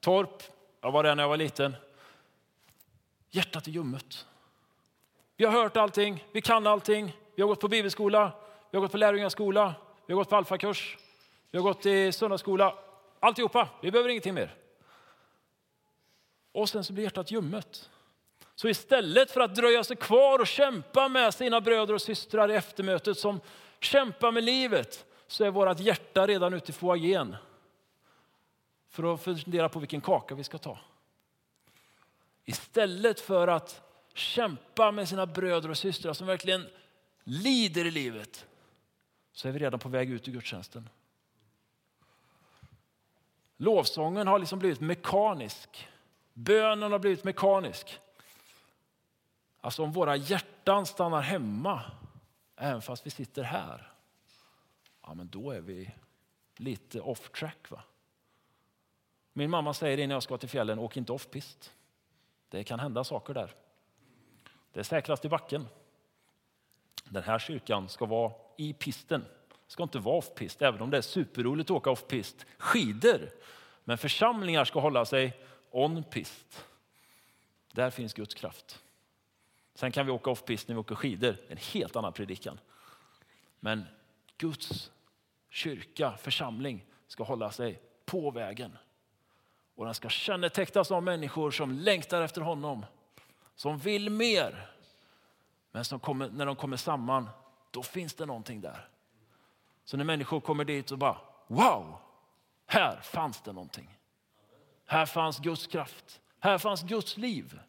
Torp, 0.00 0.42
jag 0.80 0.92
var 0.92 1.02
där 1.02 1.14
när 1.14 1.22
jag 1.22 1.28
var 1.28 1.36
liten. 1.36 1.76
Hjärtat 3.30 3.66
är 3.66 3.70
ljummet. 3.70 4.26
Vi 5.36 5.44
har 5.44 5.52
hört 5.52 5.76
allting, 5.76 6.24
vi 6.32 6.40
kan 6.40 6.66
allting. 6.66 7.16
Vi 7.34 7.42
har 7.42 7.48
gått 7.48 7.60
på 7.60 7.68
bibelskola, 7.68 8.32
vi 8.70 8.76
har 8.76 8.82
gått 8.82 8.92
på 8.92 8.98
lärjungaskola, 8.98 9.74
vi 10.06 10.12
har 10.12 10.18
gått 10.18 10.28
på 10.28 10.36
alfakurs, 10.36 10.96
vi 11.50 11.58
har 11.58 11.62
gått 11.62 11.86
i 11.86 12.12
söndagsskola. 12.12 12.74
Alltihopa, 13.20 13.68
vi 13.82 13.90
behöver 13.90 14.10
ingenting 14.10 14.34
mer. 14.34 14.54
Och 16.52 16.68
sen 16.68 16.84
så 16.84 16.92
blir 16.92 17.04
hjärtat 17.04 17.30
ljummet. 17.30 17.90
Så 18.54 18.68
istället 18.68 19.30
för 19.30 19.40
att 19.40 19.54
dröja 19.54 19.84
sig 19.84 19.96
kvar 19.96 20.38
och 20.38 20.46
kämpa 20.46 21.08
med 21.08 21.34
sina 21.34 21.60
bröder 21.60 21.94
och 21.94 22.02
systrar 22.02 22.50
i 22.50 22.54
eftermötet 22.54 23.18
som 23.18 23.40
kämpar 23.86 24.32
med 24.32 24.44
livet, 24.44 25.06
så 25.26 25.44
är 25.44 25.50
vårt 25.50 25.80
hjärta 25.80 26.26
redan 26.26 26.54
ute 26.54 26.70
i 26.70 26.74
foajén 26.74 27.36
för 28.88 29.14
att 29.14 29.22
fundera 29.22 29.68
på 29.68 29.78
vilken 29.78 30.00
kaka 30.00 30.34
vi 30.34 30.44
ska 30.44 30.58
ta. 30.58 30.78
Istället 32.44 33.20
för 33.20 33.48
att 33.48 33.82
kämpa 34.14 34.90
med 34.90 35.08
sina 35.08 35.26
bröder 35.26 35.70
och 35.70 35.78
systrar 35.78 36.12
som 36.12 36.26
verkligen 36.26 36.66
lider 37.24 37.84
i 37.84 37.90
livet, 37.90 38.46
så 39.32 39.48
är 39.48 39.52
vi 39.52 39.58
redan 39.58 39.80
på 39.80 39.88
väg 39.88 40.10
ut 40.10 40.28
ur 40.28 40.32
gudstjänsten. 40.32 40.88
Lovsången 43.56 44.26
har 44.26 44.38
liksom 44.38 44.58
blivit 44.58 44.80
mekanisk. 44.80 45.88
Bönen 46.32 46.92
har 46.92 46.98
blivit 46.98 47.24
mekanisk. 47.24 47.98
Alltså 49.60 49.82
om 49.82 49.92
våra 49.92 50.16
hjärtan 50.16 50.86
stannar 50.86 51.20
hemma, 51.20 51.82
även 52.56 52.82
fast 52.82 53.06
vi 53.06 53.10
sitter 53.10 53.42
här, 53.42 53.92
ja 55.02 55.14
men 55.14 55.28
då 55.28 55.50
är 55.50 55.60
vi 55.60 55.90
lite 56.56 57.00
off 57.00 57.30
track. 57.30 57.70
va? 57.70 57.82
Min 59.32 59.50
mamma 59.50 59.74
säger 59.74 59.98
innan 59.98 60.14
jag 60.14 60.22
ska 60.22 60.38
till 60.38 60.48
fjällen, 60.48 60.78
åk 60.78 60.96
inte 60.96 61.12
off-pist. 61.12 61.72
Det 62.48 62.64
kan 62.64 62.80
hända 62.80 63.04
saker 63.04 63.34
där. 63.34 63.54
Det 64.72 64.80
är 64.80 64.84
säkrast 64.84 65.24
i 65.24 65.28
backen. 65.28 65.66
Den 67.04 67.22
här 67.22 67.38
kyrkan 67.38 67.88
ska 67.88 68.06
vara 68.06 68.32
i 68.56 68.72
pisten. 68.72 69.20
Det 69.48 69.72
ska 69.72 69.82
inte 69.82 69.98
vara 69.98 70.18
off-pist, 70.18 70.62
även 70.62 70.82
om 70.82 70.90
det 70.90 70.96
är 70.96 71.02
superroligt 71.02 71.70
att 71.70 71.76
åka 71.76 71.90
off-pist. 71.90 72.46
Skidor. 72.58 73.30
Men 73.84 73.98
församlingar 73.98 74.64
ska 74.64 74.80
hålla 74.80 75.04
sig 75.04 75.40
on-pist. 75.70 76.64
Där 77.72 77.90
finns 77.90 78.14
Guds 78.14 78.34
kraft. 78.34 78.82
Sen 79.76 79.92
kan 79.92 80.06
vi 80.06 80.12
åka 80.12 80.30
off-pist 80.30 80.68
när 80.68 80.74
vi 80.74 80.80
åker 80.80 80.94
skidor. 80.94 81.36
En 81.48 81.56
helt 81.56 81.96
annan 81.96 82.12
predikan. 82.12 82.60
Men 83.60 83.84
Guds 84.38 84.90
kyrka, 85.48 86.16
församling, 86.16 86.84
ska 87.06 87.24
hålla 87.24 87.50
sig 87.50 87.82
på 88.04 88.30
vägen. 88.30 88.78
Och 89.74 89.84
den 89.84 89.94
ska 89.94 90.08
kännetecknas 90.08 90.90
av 90.90 91.02
människor 91.02 91.50
som 91.50 91.72
längtar 91.72 92.22
efter 92.22 92.40
honom, 92.40 92.86
som 93.54 93.78
vill 93.78 94.10
mer. 94.10 94.70
Men 95.72 95.84
som 95.84 96.00
kommer, 96.00 96.28
när 96.28 96.46
de 96.46 96.56
kommer 96.56 96.76
samman, 96.76 97.28
då 97.70 97.82
finns 97.82 98.14
det 98.14 98.26
någonting 98.26 98.60
där. 98.60 98.88
Så 99.84 99.96
när 99.96 100.04
människor 100.04 100.40
kommer 100.40 100.64
dit 100.64 100.90
och 100.90 100.98
bara 100.98 101.18
wow, 101.46 101.98
här 102.66 103.00
fanns 103.00 103.40
det 103.40 103.52
någonting. 103.52 103.98
Här 104.86 105.06
fanns 105.06 105.38
Guds 105.38 105.66
kraft, 105.66 106.20
här 106.40 106.58
fanns 106.58 106.82
Guds 106.82 107.16
liv. 107.16 107.60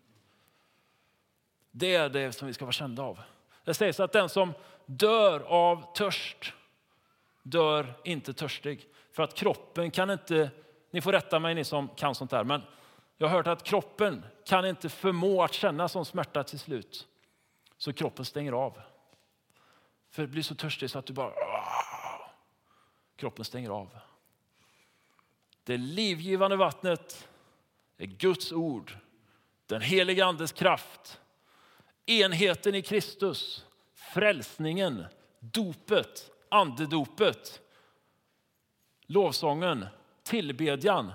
Det 1.78 1.96
är 1.96 2.10
det 2.10 2.32
som 2.32 2.48
vi 2.48 2.54
ska 2.54 2.66
vara 2.66 2.72
kända 2.72 3.04
av. 3.04 3.20
Det 3.64 3.74
sägs 3.74 4.00
att 4.00 4.12
den 4.12 4.30
som 4.30 4.54
dör 4.86 5.40
av 5.40 5.94
törst 5.94 6.54
dör 7.44 7.94
inte 8.04 8.34
törstig. 8.34 8.88
För 9.12 9.24
att 9.24 9.34
kroppen 9.34 9.92
kan 9.92 10.10
inte 10.10 10.50
ni 10.92 11.02
får 11.02 11.12
rätta 11.12 11.40
mig 11.40 11.56
ni 11.56 11.64
som 11.64 11.88
kan 11.88 12.16
sånt 12.16 12.32
där. 12.32 12.44
Men 12.44 12.62
jag 13.18 13.28
har 13.28 13.38
hört 13.38 13.48
att 13.48 13.64
kroppen 13.64 14.26
kan 14.46 14.66
inte 14.66 14.90
förmå 14.90 15.44
att 15.44 15.54
känna 15.54 15.88
sån 15.88 16.06
smärta 16.06 16.44
till 16.44 16.60
slut. 16.60 17.08
Så 17.78 17.94
kroppen 17.94 18.26
stänger 18.26 18.52
av. 18.52 18.82
För 20.10 20.22
det 20.22 20.28
blir 20.28 20.44
så 20.44 20.56
törstig 20.56 20.90
så 20.90 21.00
att 21.00 21.06
du 21.06 21.14
bara... 21.14 21.34
Kroppen 23.16 23.46
stänger 23.46 23.70
av. 23.70 24.00
Det 25.64 25.78
livgivande 25.78 26.56
vattnet 26.56 27.28
är 27.98 28.06
Guds 28.06 28.52
ord, 28.52 28.98
den 29.66 29.82
heliga 29.82 30.26
Andes 30.26 30.52
kraft, 30.52 31.20
enheten 32.08 32.76
i 32.76 32.82
Kristus, 32.82 33.66
frälsningen, 33.94 35.06
dopet, 35.40 36.32
andedopet, 36.50 37.62
lovsången, 39.06 39.86
tillbedjan. 40.24 41.12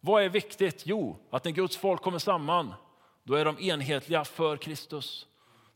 Vad 0.00 0.22
är 0.22 0.28
viktigt? 0.28 0.82
Jo, 0.86 1.16
att 1.30 1.44
när 1.44 1.52
Guds 1.52 1.76
folk 1.76 2.02
kommer 2.02 2.18
samman, 2.18 2.74
då 3.22 3.34
är 3.34 3.44
de 3.44 3.58
enhetliga 3.58 4.24
för 4.24 4.56
Kristus. 4.56 5.26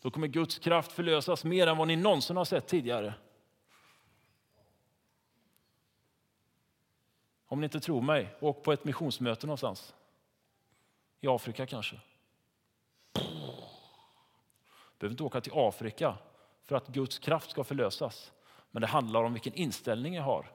Då 0.01 0.11
kommer 0.11 0.27
Guds 0.27 0.59
kraft 0.59 0.92
förlösas 0.92 1.44
mer 1.44 1.66
än 1.66 1.77
vad 1.77 1.88
ni 1.88 1.96
någonsin 1.96 2.37
har 2.37 2.44
sett 2.44 2.66
tidigare. 2.66 3.14
Om 7.46 7.61
ni 7.61 7.64
inte 7.64 7.81
tror 7.81 8.03
mig, 8.03 8.37
åk 8.40 8.62
på 8.62 8.72
ett 8.72 8.85
missionsmöte 8.85 9.46
någonstans. 9.46 9.94
I 11.20 11.29
Afrika 11.29 11.66
kanske. 11.66 12.01
Behöver 15.02 15.12
inte 15.12 15.22
åka 15.22 15.40
till 15.40 15.52
Afrika 15.54 16.18
för 16.64 16.76
att 16.76 16.88
Guds 16.88 17.18
kraft 17.18 17.50
ska 17.50 17.64
förlösas. 17.64 18.32
Men 18.70 18.80
det 18.80 18.86
handlar 18.86 19.24
om 19.24 19.32
vilken 19.32 19.54
inställning 19.54 20.14
jag 20.14 20.22
har 20.22 20.52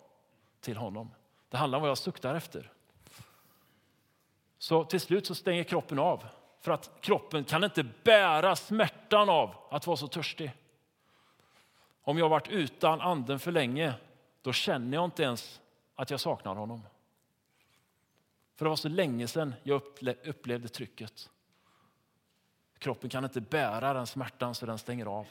till 0.60 0.77
honom. 0.77 1.12
Det 1.49 1.57
handlar 1.57 1.77
om 1.77 1.81
vad 1.81 1.89
jag 1.89 1.97
suktar 1.97 2.36
efter. 2.36 2.71
Så 4.57 4.83
till 4.83 4.99
slut 4.99 5.25
så 5.25 5.36
stänger 5.36 5.63
kroppen 5.63 5.99
av. 5.99 6.25
För 6.60 6.71
att 6.71 6.91
kroppen 7.01 7.43
kan 7.43 7.63
inte 7.63 7.86
bära 8.03 8.55
smärtan 8.55 9.29
av 9.29 9.55
att 9.69 9.88
vara 9.88 9.97
så 9.97 10.07
törstig. 10.07 10.51
Om 12.01 12.17
jag 12.17 12.25
har 12.25 12.29
varit 12.29 12.49
utan 12.49 13.01
anden 13.01 13.39
för 13.39 13.51
länge, 13.51 13.93
då 14.41 14.53
känner 14.53 14.97
jag 14.97 15.05
inte 15.05 15.23
ens 15.23 15.62
att 15.95 16.10
jag 16.10 16.19
saknar 16.19 16.55
honom. 16.55 16.81
För 18.55 18.65
det 18.65 18.69
var 18.69 18.75
så 18.75 18.89
länge 18.89 19.27
sedan 19.27 19.55
jag 19.63 19.81
upplevde 20.23 20.67
trycket. 20.67 21.29
Kroppen 22.79 23.09
kan 23.09 23.23
inte 23.23 23.41
bära 23.41 23.93
den 23.93 24.07
smärtan 24.07 24.55
så 24.55 24.65
den 24.65 24.77
stänger 24.77 25.05
av. 25.05 25.27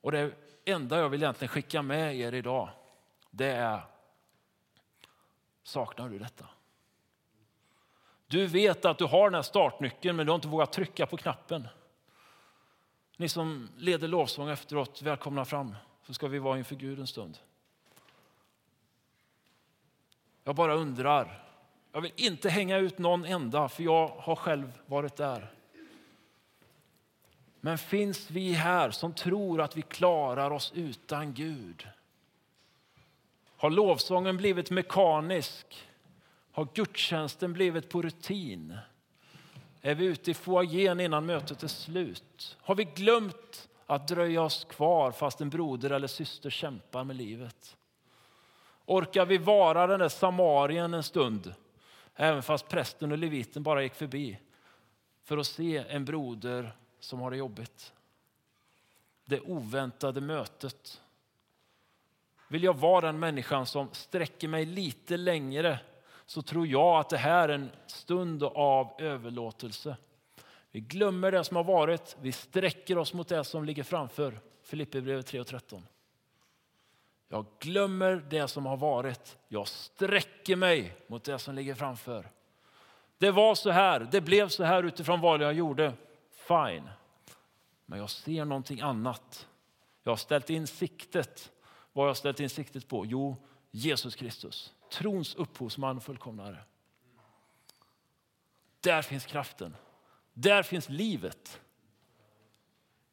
Och 0.00 0.12
det 0.12 0.32
enda 0.64 0.98
jag 0.98 1.08
vill 1.08 1.22
egentligen 1.22 1.48
skicka 1.48 1.82
med 1.82 2.16
er 2.16 2.34
idag, 2.34 2.68
det 3.30 3.50
är, 3.52 3.80
saknar 5.62 6.08
du 6.08 6.18
detta? 6.18 6.46
Du 8.26 8.46
vet 8.46 8.84
att 8.84 8.98
du 8.98 9.04
har 9.04 9.24
den 9.24 9.34
här 9.34 9.42
startnyckeln 9.42 10.16
men 10.16 10.26
du 10.26 10.32
har 10.32 10.34
inte 10.34 10.48
vågat 10.48 10.72
trycka 10.72 11.06
på 11.06 11.16
knappen. 11.16 11.68
Ni 13.16 13.28
som 13.28 13.68
leder 13.76 14.08
lovsång 14.08 14.48
efteråt, 14.48 15.02
välkomna 15.02 15.44
fram 15.44 15.76
så 16.02 16.14
ska 16.14 16.28
vi 16.28 16.38
vara 16.38 16.58
inför 16.58 16.76
Gud 16.76 16.98
en 16.98 17.06
stund. 17.06 17.38
Jag 20.44 20.54
bara 20.54 20.74
undrar, 20.74 21.44
jag 21.92 22.00
vill 22.00 22.12
inte 22.16 22.50
hänga 22.50 22.78
ut 22.78 22.98
någon 22.98 23.24
enda 23.24 23.68
för 23.68 23.82
jag 23.82 24.08
har 24.08 24.36
själv 24.36 24.80
varit 24.86 25.16
där. 25.16 25.50
Men 27.60 27.78
finns 27.78 28.30
vi 28.30 28.52
här 28.52 28.90
som 28.90 29.14
tror 29.14 29.60
att 29.60 29.76
vi 29.76 29.82
klarar 29.82 30.50
oss 30.50 30.72
utan 30.74 31.34
Gud? 31.34 31.88
Har 33.56 33.70
lovsången 33.70 34.36
blivit 34.36 34.70
mekanisk? 34.70 35.88
Har 36.52 36.68
gudstjänsten 36.74 37.52
blivit 37.52 37.88
på 37.88 38.02
rutin? 38.02 38.78
Är 39.82 39.94
vi 39.94 40.04
ute 40.04 40.30
i 40.30 40.34
foajén 40.34 41.00
innan 41.00 41.26
mötet 41.26 41.62
är 41.62 41.68
slut? 41.68 42.56
Har 42.60 42.74
vi 42.74 42.84
glömt 42.84 43.68
att 43.86 44.08
dröja 44.08 44.42
oss 44.42 44.64
kvar 44.64 45.12
fast 45.12 45.40
en 45.40 45.50
broder 45.50 45.90
eller 45.90 46.06
syster 46.06 46.50
kämpar 46.50 47.04
med 47.04 47.16
livet? 47.16 47.76
Orkar 48.86 49.26
vi 49.26 49.38
vara 49.38 49.86
den 49.86 50.00
där 50.00 50.08
samarien 50.08 50.94
en 50.94 51.02
stund, 51.02 51.54
även 52.20 52.42
fast 52.42 52.68
prästen 52.68 53.12
och 53.12 53.18
leviten 53.18 53.62
bara 53.62 53.82
gick 53.82 53.94
förbi, 53.94 54.38
för 55.22 55.38
att 55.38 55.46
se 55.46 55.84
en 55.88 56.04
broder 56.04 56.72
som 56.98 57.20
har 57.20 57.30
det 57.30 57.36
jobbigt? 57.36 57.92
Det 59.24 59.40
oväntade 59.40 60.20
mötet 60.20 61.00
vill 62.48 62.62
jag 62.64 62.76
vara 62.76 63.06
den 63.06 63.18
människan 63.18 63.66
som 63.66 63.88
sträcker 63.92 64.48
mig 64.48 64.64
lite 64.64 65.16
längre 65.16 65.78
så 66.26 66.42
tror 66.42 66.66
jag 66.66 67.00
att 67.00 67.08
det 67.08 67.18
här 67.18 67.48
är 67.48 67.54
en 67.54 67.70
stund 67.86 68.42
av 68.42 68.92
överlåtelse. 68.98 69.96
Vi 70.70 70.80
glömmer 70.80 71.32
det 71.32 71.44
som 71.44 71.56
har 71.56 71.64
varit, 71.64 72.16
vi 72.20 72.32
sträcker 72.32 72.98
oss 72.98 73.14
mot 73.14 73.28
det 73.28 73.44
som 73.44 73.64
ligger 73.64 73.82
framför. 73.82 74.40
Filipperbrevet 74.62 75.26
3 75.26 75.40
och 75.40 75.46
13. 75.46 75.86
Jag 77.32 77.46
glömmer 77.58 78.26
det 78.30 78.48
som 78.48 78.66
har 78.66 78.76
varit, 78.76 79.38
jag 79.48 79.68
sträcker 79.68 80.56
mig 80.56 80.96
mot 81.06 81.24
det 81.24 81.38
som 81.38 81.54
ligger 81.54 81.74
framför. 81.74 82.30
Det 83.18 83.30
var 83.30 83.54
så 83.54 83.70
här, 83.70 84.08
det 84.12 84.20
blev 84.20 84.48
så 84.48 84.64
här 84.64 84.82
utifrån 84.82 85.20
vad 85.20 85.42
jag 85.42 85.52
gjorde. 85.52 85.92
Fine. 86.30 86.90
Men 87.86 87.98
jag 87.98 88.10
ser 88.10 88.44
någonting 88.44 88.80
annat. 88.80 89.48
Jag 90.02 90.12
har 90.12 90.16
ställt 90.16 90.50
in 90.50 90.66
siktet. 90.66 91.52
Vad 91.92 92.04
har 92.04 92.08
jag 92.08 92.16
ställt 92.16 92.40
in 92.40 92.50
siktet 92.50 92.88
på? 92.88 93.06
Jo, 93.06 93.36
Jesus 93.70 94.16
Kristus. 94.16 94.72
Trons 94.92 95.34
upphovsman 95.34 95.96
och 95.96 96.02
fullkomnare. 96.02 96.64
Där 98.80 99.02
finns 99.02 99.26
kraften. 99.26 99.76
Där 100.32 100.62
finns 100.62 100.88
livet. 100.88 101.60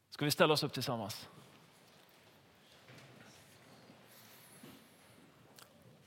Ska 0.09 0.26
vi 0.26 0.32
ställa 0.32 0.53
oss 0.53 0.63
upp 0.63 0.74
tillsammans? 0.74 1.30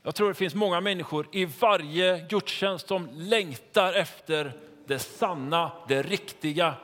Jag 0.03 0.15
tror 0.15 0.29
det 0.29 0.35
finns 0.35 0.55
många 0.55 0.81
människor 0.81 1.27
i 1.33 1.45
varje 1.45 2.27
gudstjänst 2.29 2.89
som 2.89 3.09
längtar 3.13 3.93
efter 3.93 4.53
det 4.87 4.99
sanna, 4.99 5.73
det 5.89 6.03
riktiga, 6.03 6.75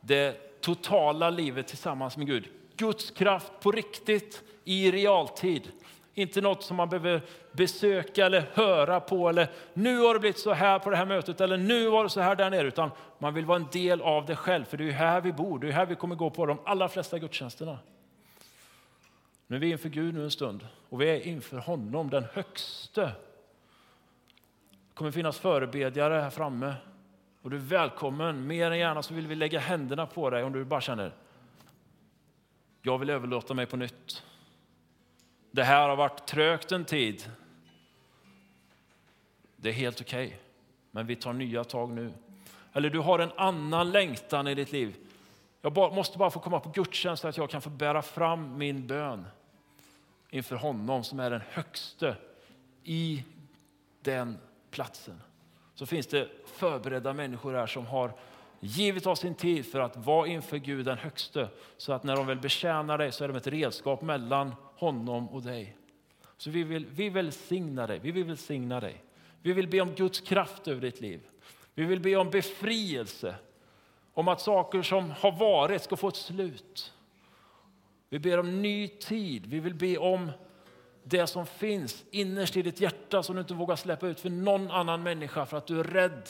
det 0.00 0.60
totala 0.60 1.30
livet 1.30 1.66
tillsammans 1.66 2.16
med 2.16 2.26
Gud. 2.26 2.48
Guds 2.76 3.10
kraft 3.10 3.52
på 3.60 3.72
riktigt 3.72 4.42
i 4.64 4.90
realtid. 4.90 5.68
Inte 6.14 6.40
något 6.40 6.62
som 6.62 6.76
man 6.76 6.88
behöver 6.88 7.22
besöka 7.52 8.26
eller 8.26 8.44
höra 8.54 9.00
på 9.00 9.28
eller 9.28 9.48
nu 9.74 9.98
har 9.98 10.14
det 10.14 10.20
blivit 10.20 10.38
så 10.38 10.52
här 10.52 10.78
på 10.78 10.90
det 10.90 10.96
här 10.96 11.06
mötet 11.06 11.40
eller 11.40 11.56
nu 11.56 11.88
var 11.88 12.04
det 12.04 12.10
så 12.10 12.20
här 12.20 12.36
där 12.36 12.50
nere. 12.50 12.68
Utan 12.68 12.90
man 13.18 13.34
vill 13.34 13.44
vara 13.44 13.56
en 13.56 13.68
del 13.72 14.02
av 14.02 14.26
det 14.26 14.36
själv 14.36 14.64
för 14.64 14.76
det 14.76 14.88
är 14.88 14.92
här 14.92 15.20
vi 15.20 15.32
bor, 15.32 15.58
det 15.58 15.68
är 15.68 15.72
här 15.72 15.86
vi 15.86 15.94
kommer 15.94 16.14
gå 16.14 16.30
på 16.30 16.46
de 16.46 16.58
allra 16.64 16.88
flesta 16.88 17.18
gudstjänsterna. 17.18 17.78
Nu 19.46 19.56
är 19.56 19.60
vi 19.60 19.70
inför 19.70 19.88
Gud 19.88 20.14
nu 20.14 20.24
en 20.24 20.30
stund 20.30 20.66
och 20.88 21.00
vi 21.00 21.08
är 21.10 21.20
inför 21.20 21.58
honom, 21.58 22.10
den 22.10 22.24
högste. 22.32 23.00
Det 23.00 24.94
kommer 24.94 25.10
finnas 25.10 25.38
förebedjare 25.38 26.14
här 26.14 26.30
framme 26.30 26.74
och 27.42 27.50
du 27.50 27.56
är 27.56 27.60
välkommen. 27.60 28.46
Mer 28.46 28.70
än 28.70 28.78
gärna 28.78 29.02
så 29.02 29.14
vill 29.14 29.26
vi 29.26 29.34
lägga 29.34 29.58
händerna 29.58 30.06
på 30.06 30.30
dig 30.30 30.44
om 30.44 30.52
du 30.52 30.64
bara 30.64 30.80
känner 30.80 31.12
jag 32.86 32.98
vill 32.98 33.10
överlåta 33.10 33.54
mig 33.54 33.66
på 33.66 33.76
nytt. 33.76 34.22
Det 35.50 35.64
här 35.64 35.88
har 35.88 35.96
varit 35.96 36.26
trögt 36.26 36.72
en 36.72 36.84
tid. 36.84 37.30
Det 39.56 39.68
är 39.68 39.72
helt 39.72 40.00
okej, 40.00 40.26
okay. 40.26 40.38
men 40.90 41.06
vi 41.06 41.16
tar 41.16 41.32
nya 41.32 41.64
tag 41.64 41.90
nu. 41.90 42.12
Eller 42.72 42.90
du 42.90 42.98
har 42.98 43.18
en 43.18 43.32
annan 43.36 43.92
längtan 43.92 44.48
i 44.48 44.54
ditt 44.54 44.72
liv. 44.72 44.96
Jag 45.60 45.94
måste 45.94 46.18
bara 46.18 46.30
få 46.30 46.40
komma 46.40 46.60
på 46.60 46.68
gudstjänst 46.68 47.20
så 47.20 47.28
att 47.28 47.36
jag 47.36 47.50
kan 47.50 47.62
få 47.62 47.70
bära 47.70 48.02
fram 48.02 48.58
min 48.58 48.86
bön 48.86 49.24
inför 50.30 50.56
honom 50.56 51.04
som 51.04 51.20
är 51.20 51.30
den 51.30 51.42
högste 51.50 52.16
i 52.84 53.24
den 54.02 54.38
platsen. 54.70 55.22
Så 55.74 55.86
finns 55.86 56.06
det 56.06 56.28
förberedda 56.46 57.12
människor 57.12 57.54
här 57.54 57.66
som 57.66 57.86
har 57.86 58.12
givit 58.60 59.06
oss 59.06 59.20
sin 59.20 59.34
tid 59.34 59.72
för 59.72 59.80
att 59.80 59.96
vara 59.96 60.26
inför 60.26 60.56
Gud 60.56 60.84
den 60.84 60.98
högste. 60.98 61.48
Så 61.76 61.92
att 61.92 62.02
när 62.02 62.16
de 62.16 62.26
väl 62.26 62.40
betjänar 62.40 62.98
dig 62.98 63.12
så 63.12 63.24
är 63.24 63.28
de 63.28 63.36
ett 63.36 63.46
redskap 63.46 64.02
mellan 64.02 64.54
honom 64.76 65.28
och 65.28 65.42
dig. 65.42 65.76
Så 66.36 66.50
vi 66.50 66.62
vill, 66.62 66.86
vi 66.86 67.08
välsigna 67.08 67.86
dig, 67.86 67.98
vi 67.98 68.10
vill 68.10 68.24
välsigna 68.24 68.80
dig. 68.80 69.02
Vi 69.42 69.52
vill 69.52 69.68
be 69.68 69.80
om 69.80 69.94
Guds 69.94 70.20
kraft 70.20 70.68
över 70.68 70.80
ditt 70.80 71.00
liv. 71.00 71.20
Vi 71.74 71.84
vill 71.84 72.00
be 72.00 72.16
om 72.16 72.30
befrielse, 72.30 73.34
om 74.16 74.28
att 74.28 74.40
saker 74.40 74.82
som 74.82 75.10
har 75.10 75.32
varit 75.32 75.82
ska 75.82 75.96
få 75.96 76.08
ett 76.08 76.16
slut. 76.16 76.92
Vi 78.08 78.18
ber 78.18 78.38
om 78.38 78.62
ny 78.62 78.88
tid, 78.88 79.46
vi 79.46 79.60
vill 79.60 79.74
be 79.74 79.98
om 79.98 80.32
det 81.02 81.26
som 81.26 81.46
finns 81.46 82.04
innerst 82.10 82.56
i 82.56 82.62
ditt 82.62 82.80
hjärta 82.80 83.22
som 83.22 83.34
du 83.36 83.40
inte 83.40 83.54
vågar 83.54 83.76
släppa 83.76 84.06
ut 84.06 84.20
för 84.20 84.30
någon 84.30 84.70
annan 84.70 85.02
människa 85.02 85.46
för 85.46 85.56
att 85.56 85.66
du 85.66 85.80
är 85.80 85.84
rädd 85.84 86.28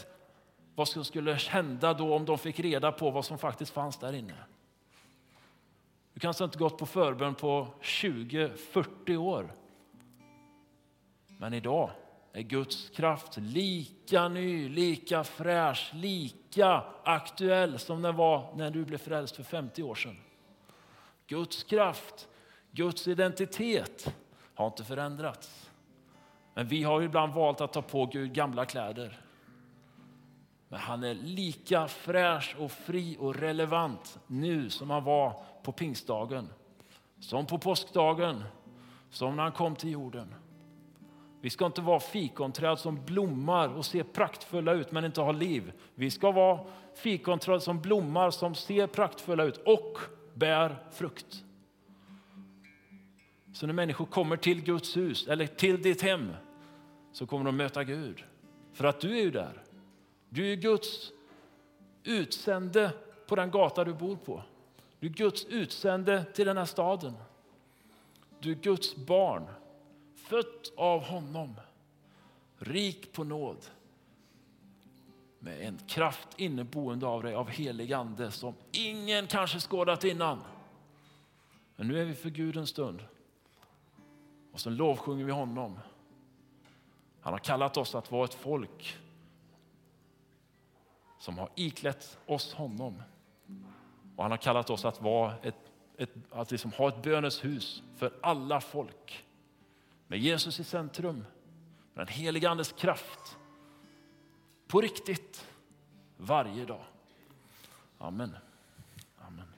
vad 0.75 0.89
som 0.89 1.05
skulle 1.05 1.33
hända 1.35 1.95
då 1.95 2.15
om 2.15 2.25
de 2.25 2.39
fick 2.39 2.61
reda 2.61 2.93
på 2.93 3.11
vad 3.11 3.25
som 3.25 3.39
faktiskt 3.39 3.73
fanns 3.73 3.99
där 3.99 4.13
inne. 4.13 4.35
Du 6.13 6.21
kanske 6.21 6.29
alltså 6.29 6.45
inte 6.45 6.59
gått 6.59 6.79
på 6.79 6.87
förbön 6.87 7.35
på 7.35 7.69
20-40 7.83 9.17
år. 9.17 9.53
Men 11.39 11.55
idag 11.55 11.91
är 12.37 12.43
Guds 12.43 12.91
kraft 12.91 13.37
lika 13.37 14.29
ny, 14.29 14.69
lika 14.69 15.25
fräsch, 15.25 15.91
lika 15.95 16.83
aktuell 17.05 17.79
som 17.79 18.03
den 18.03 18.17
var 18.17 18.55
när 18.57 18.71
du 18.71 18.85
blev 18.85 18.99
frälst 18.99 19.37
för 19.37 19.43
50 19.43 19.83
år 19.83 19.95
sedan. 19.95 20.17
Guds 21.27 21.65
kraft, 21.65 22.29
Guds 22.71 23.09
identitet 23.09 24.15
har 24.55 24.67
inte 24.67 24.85
förändrats. 24.85 25.71
Men 26.55 26.69
vi 26.69 26.83
har 26.83 27.03
ibland 27.03 27.35
valt 27.35 27.61
att 27.61 27.73
ta 27.73 27.83
på 27.83 28.07
Gud 28.07 28.33
gamla 28.33 28.65
kläder. 28.65 29.21
Men 30.69 30.81
han 30.81 31.05
är 31.05 31.15
lika 31.15 31.89
fräsch 31.89 32.57
och 32.59 32.73
fri 32.73 33.17
och 33.21 33.35
relevant 33.35 34.19
nu 34.27 34.71
som 34.71 34.91
han 34.91 35.05
var 35.05 35.45
på 35.63 35.73
pingstdagen. 35.73 36.49
Som 37.21 37.47
på 37.47 37.59
påskdagen, 37.59 38.45
som 39.11 39.37
när 39.37 39.43
han 39.43 39.53
kom 39.53 39.77
till 39.77 39.91
jorden. 39.91 40.35
Vi 41.47 41.51
ska 41.51 41.67
inte 41.67 41.81
vara 41.81 42.01
fikonträd 42.01 42.79
som 42.79 43.05
blommar 43.05 43.69
och 43.69 43.85
ser 43.85 44.03
praktfulla 44.03 44.73
ut 44.73 44.93
men 44.93 45.05
inte 45.05 45.21
har 45.21 45.33
liv. 45.33 45.73
Vi 45.95 46.11
ska 46.11 46.31
vara 46.31 46.61
fikonträd 46.95 47.63
som 47.63 47.81
blommar, 47.81 48.31
som 48.31 48.55
ser 48.55 48.87
praktfulla 48.87 49.45
ut 49.45 49.57
och 49.57 49.99
bär 50.35 50.77
frukt. 50.93 51.45
Så 53.53 53.67
när 53.67 53.75
människor 53.75 54.07
kommer 54.07 54.37
till 54.37 54.63
Guds 54.63 54.97
hus 54.97 55.27
eller 55.29 55.47
till 55.47 55.83
ditt 55.83 56.03
hem 56.03 56.33
så 57.13 57.27
kommer 57.27 57.45
de 57.45 57.57
möta 57.57 57.85
Gud. 57.85 58.25
För 58.73 58.85
att 58.85 59.01
du 59.01 59.19
är 59.19 59.23
ju 59.23 59.31
där. 59.31 59.63
Du 60.29 60.53
är 60.53 60.57
Guds 60.57 61.13
utsände 62.05 62.91
på 63.27 63.37
den 63.37 63.51
gata 63.51 63.85
du 63.85 63.95
bor 63.95 64.17
på. 64.17 64.43
Du 65.01 65.07
är 65.07 65.13
Guds 65.13 65.45
utsände 65.45 66.25
till 66.25 66.47
den 66.47 66.57
här 66.57 66.65
staden. 66.65 67.15
Du 68.41 68.51
är 68.51 68.55
Guds 68.55 68.97
barn, 68.97 69.47
fött 70.27 70.73
av 70.77 71.05
honom, 71.05 71.55
rik 72.59 73.13
på 73.13 73.25
nåd 73.25 73.67
med 75.39 75.61
en 75.61 75.79
kraft 75.87 76.29
inneboende 76.37 77.07
av 77.07 77.23
dig 77.23 77.35
av 77.35 77.49
helig 77.49 77.93
ande 77.93 78.31
som 78.31 78.55
ingen 78.73 79.27
kanske 79.27 79.61
skådat 79.61 80.05
innan. 80.05 80.39
Men 81.77 81.89
nu 81.89 82.01
är 82.01 82.05
vi 82.05 82.15
för 82.15 82.31
Gud 82.31 82.57
en 82.57 82.67
stund 82.67 83.05
och 84.53 84.61
så 84.61 84.71
lovsjunger 84.71 85.25
vi 85.25 85.33
honom. 85.33 85.79
Han 87.21 87.33
har 87.33 87.39
kallat 87.39 87.77
oss 87.77 87.95
att 87.95 88.11
vara 88.11 88.25
ett 88.25 88.35
folk 88.35 88.97
som 91.19 91.39
har 91.39 91.49
iklätt 91.55 92.19
oss 92.27 92.55
honom. 92.55 93.03
Och 94.17 94.23
han 94.23 94.31
har 94.31 94.39
kallat 94.39 94.71
oss 94.71 94.85
att 94.85 95.03
vara 95.03 95.35
ett, 95.43 95.57
ett, 95.97 96.11
att 96.31 96.51
liksom 96.51 96.73
ha 96.73 96.89
ett 96.89 97.03
bönens 97.03 97.45
hus 97.45 97.83
för 97.97 98.13
alla 98.23 98.61
folk. 98.61 99.26
Med 100.09 100.19
Jesus 100.19 100.61
i 100.61 100.65
centrum, 100.65 101.25
med 101.95 102.07
den 102.07 102.15
helige 102.15 102.49
Andes 102.49 102.73
kraft. 102.73 103.39
På 104.67 104.81
riktigt, 104.81 105.47
varje 106.17 106.65
dag. 106.65 106.85
Amen. 107.99 108.37
Amen. 109.19 109.49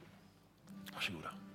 Varsågoda. 0.95 1.48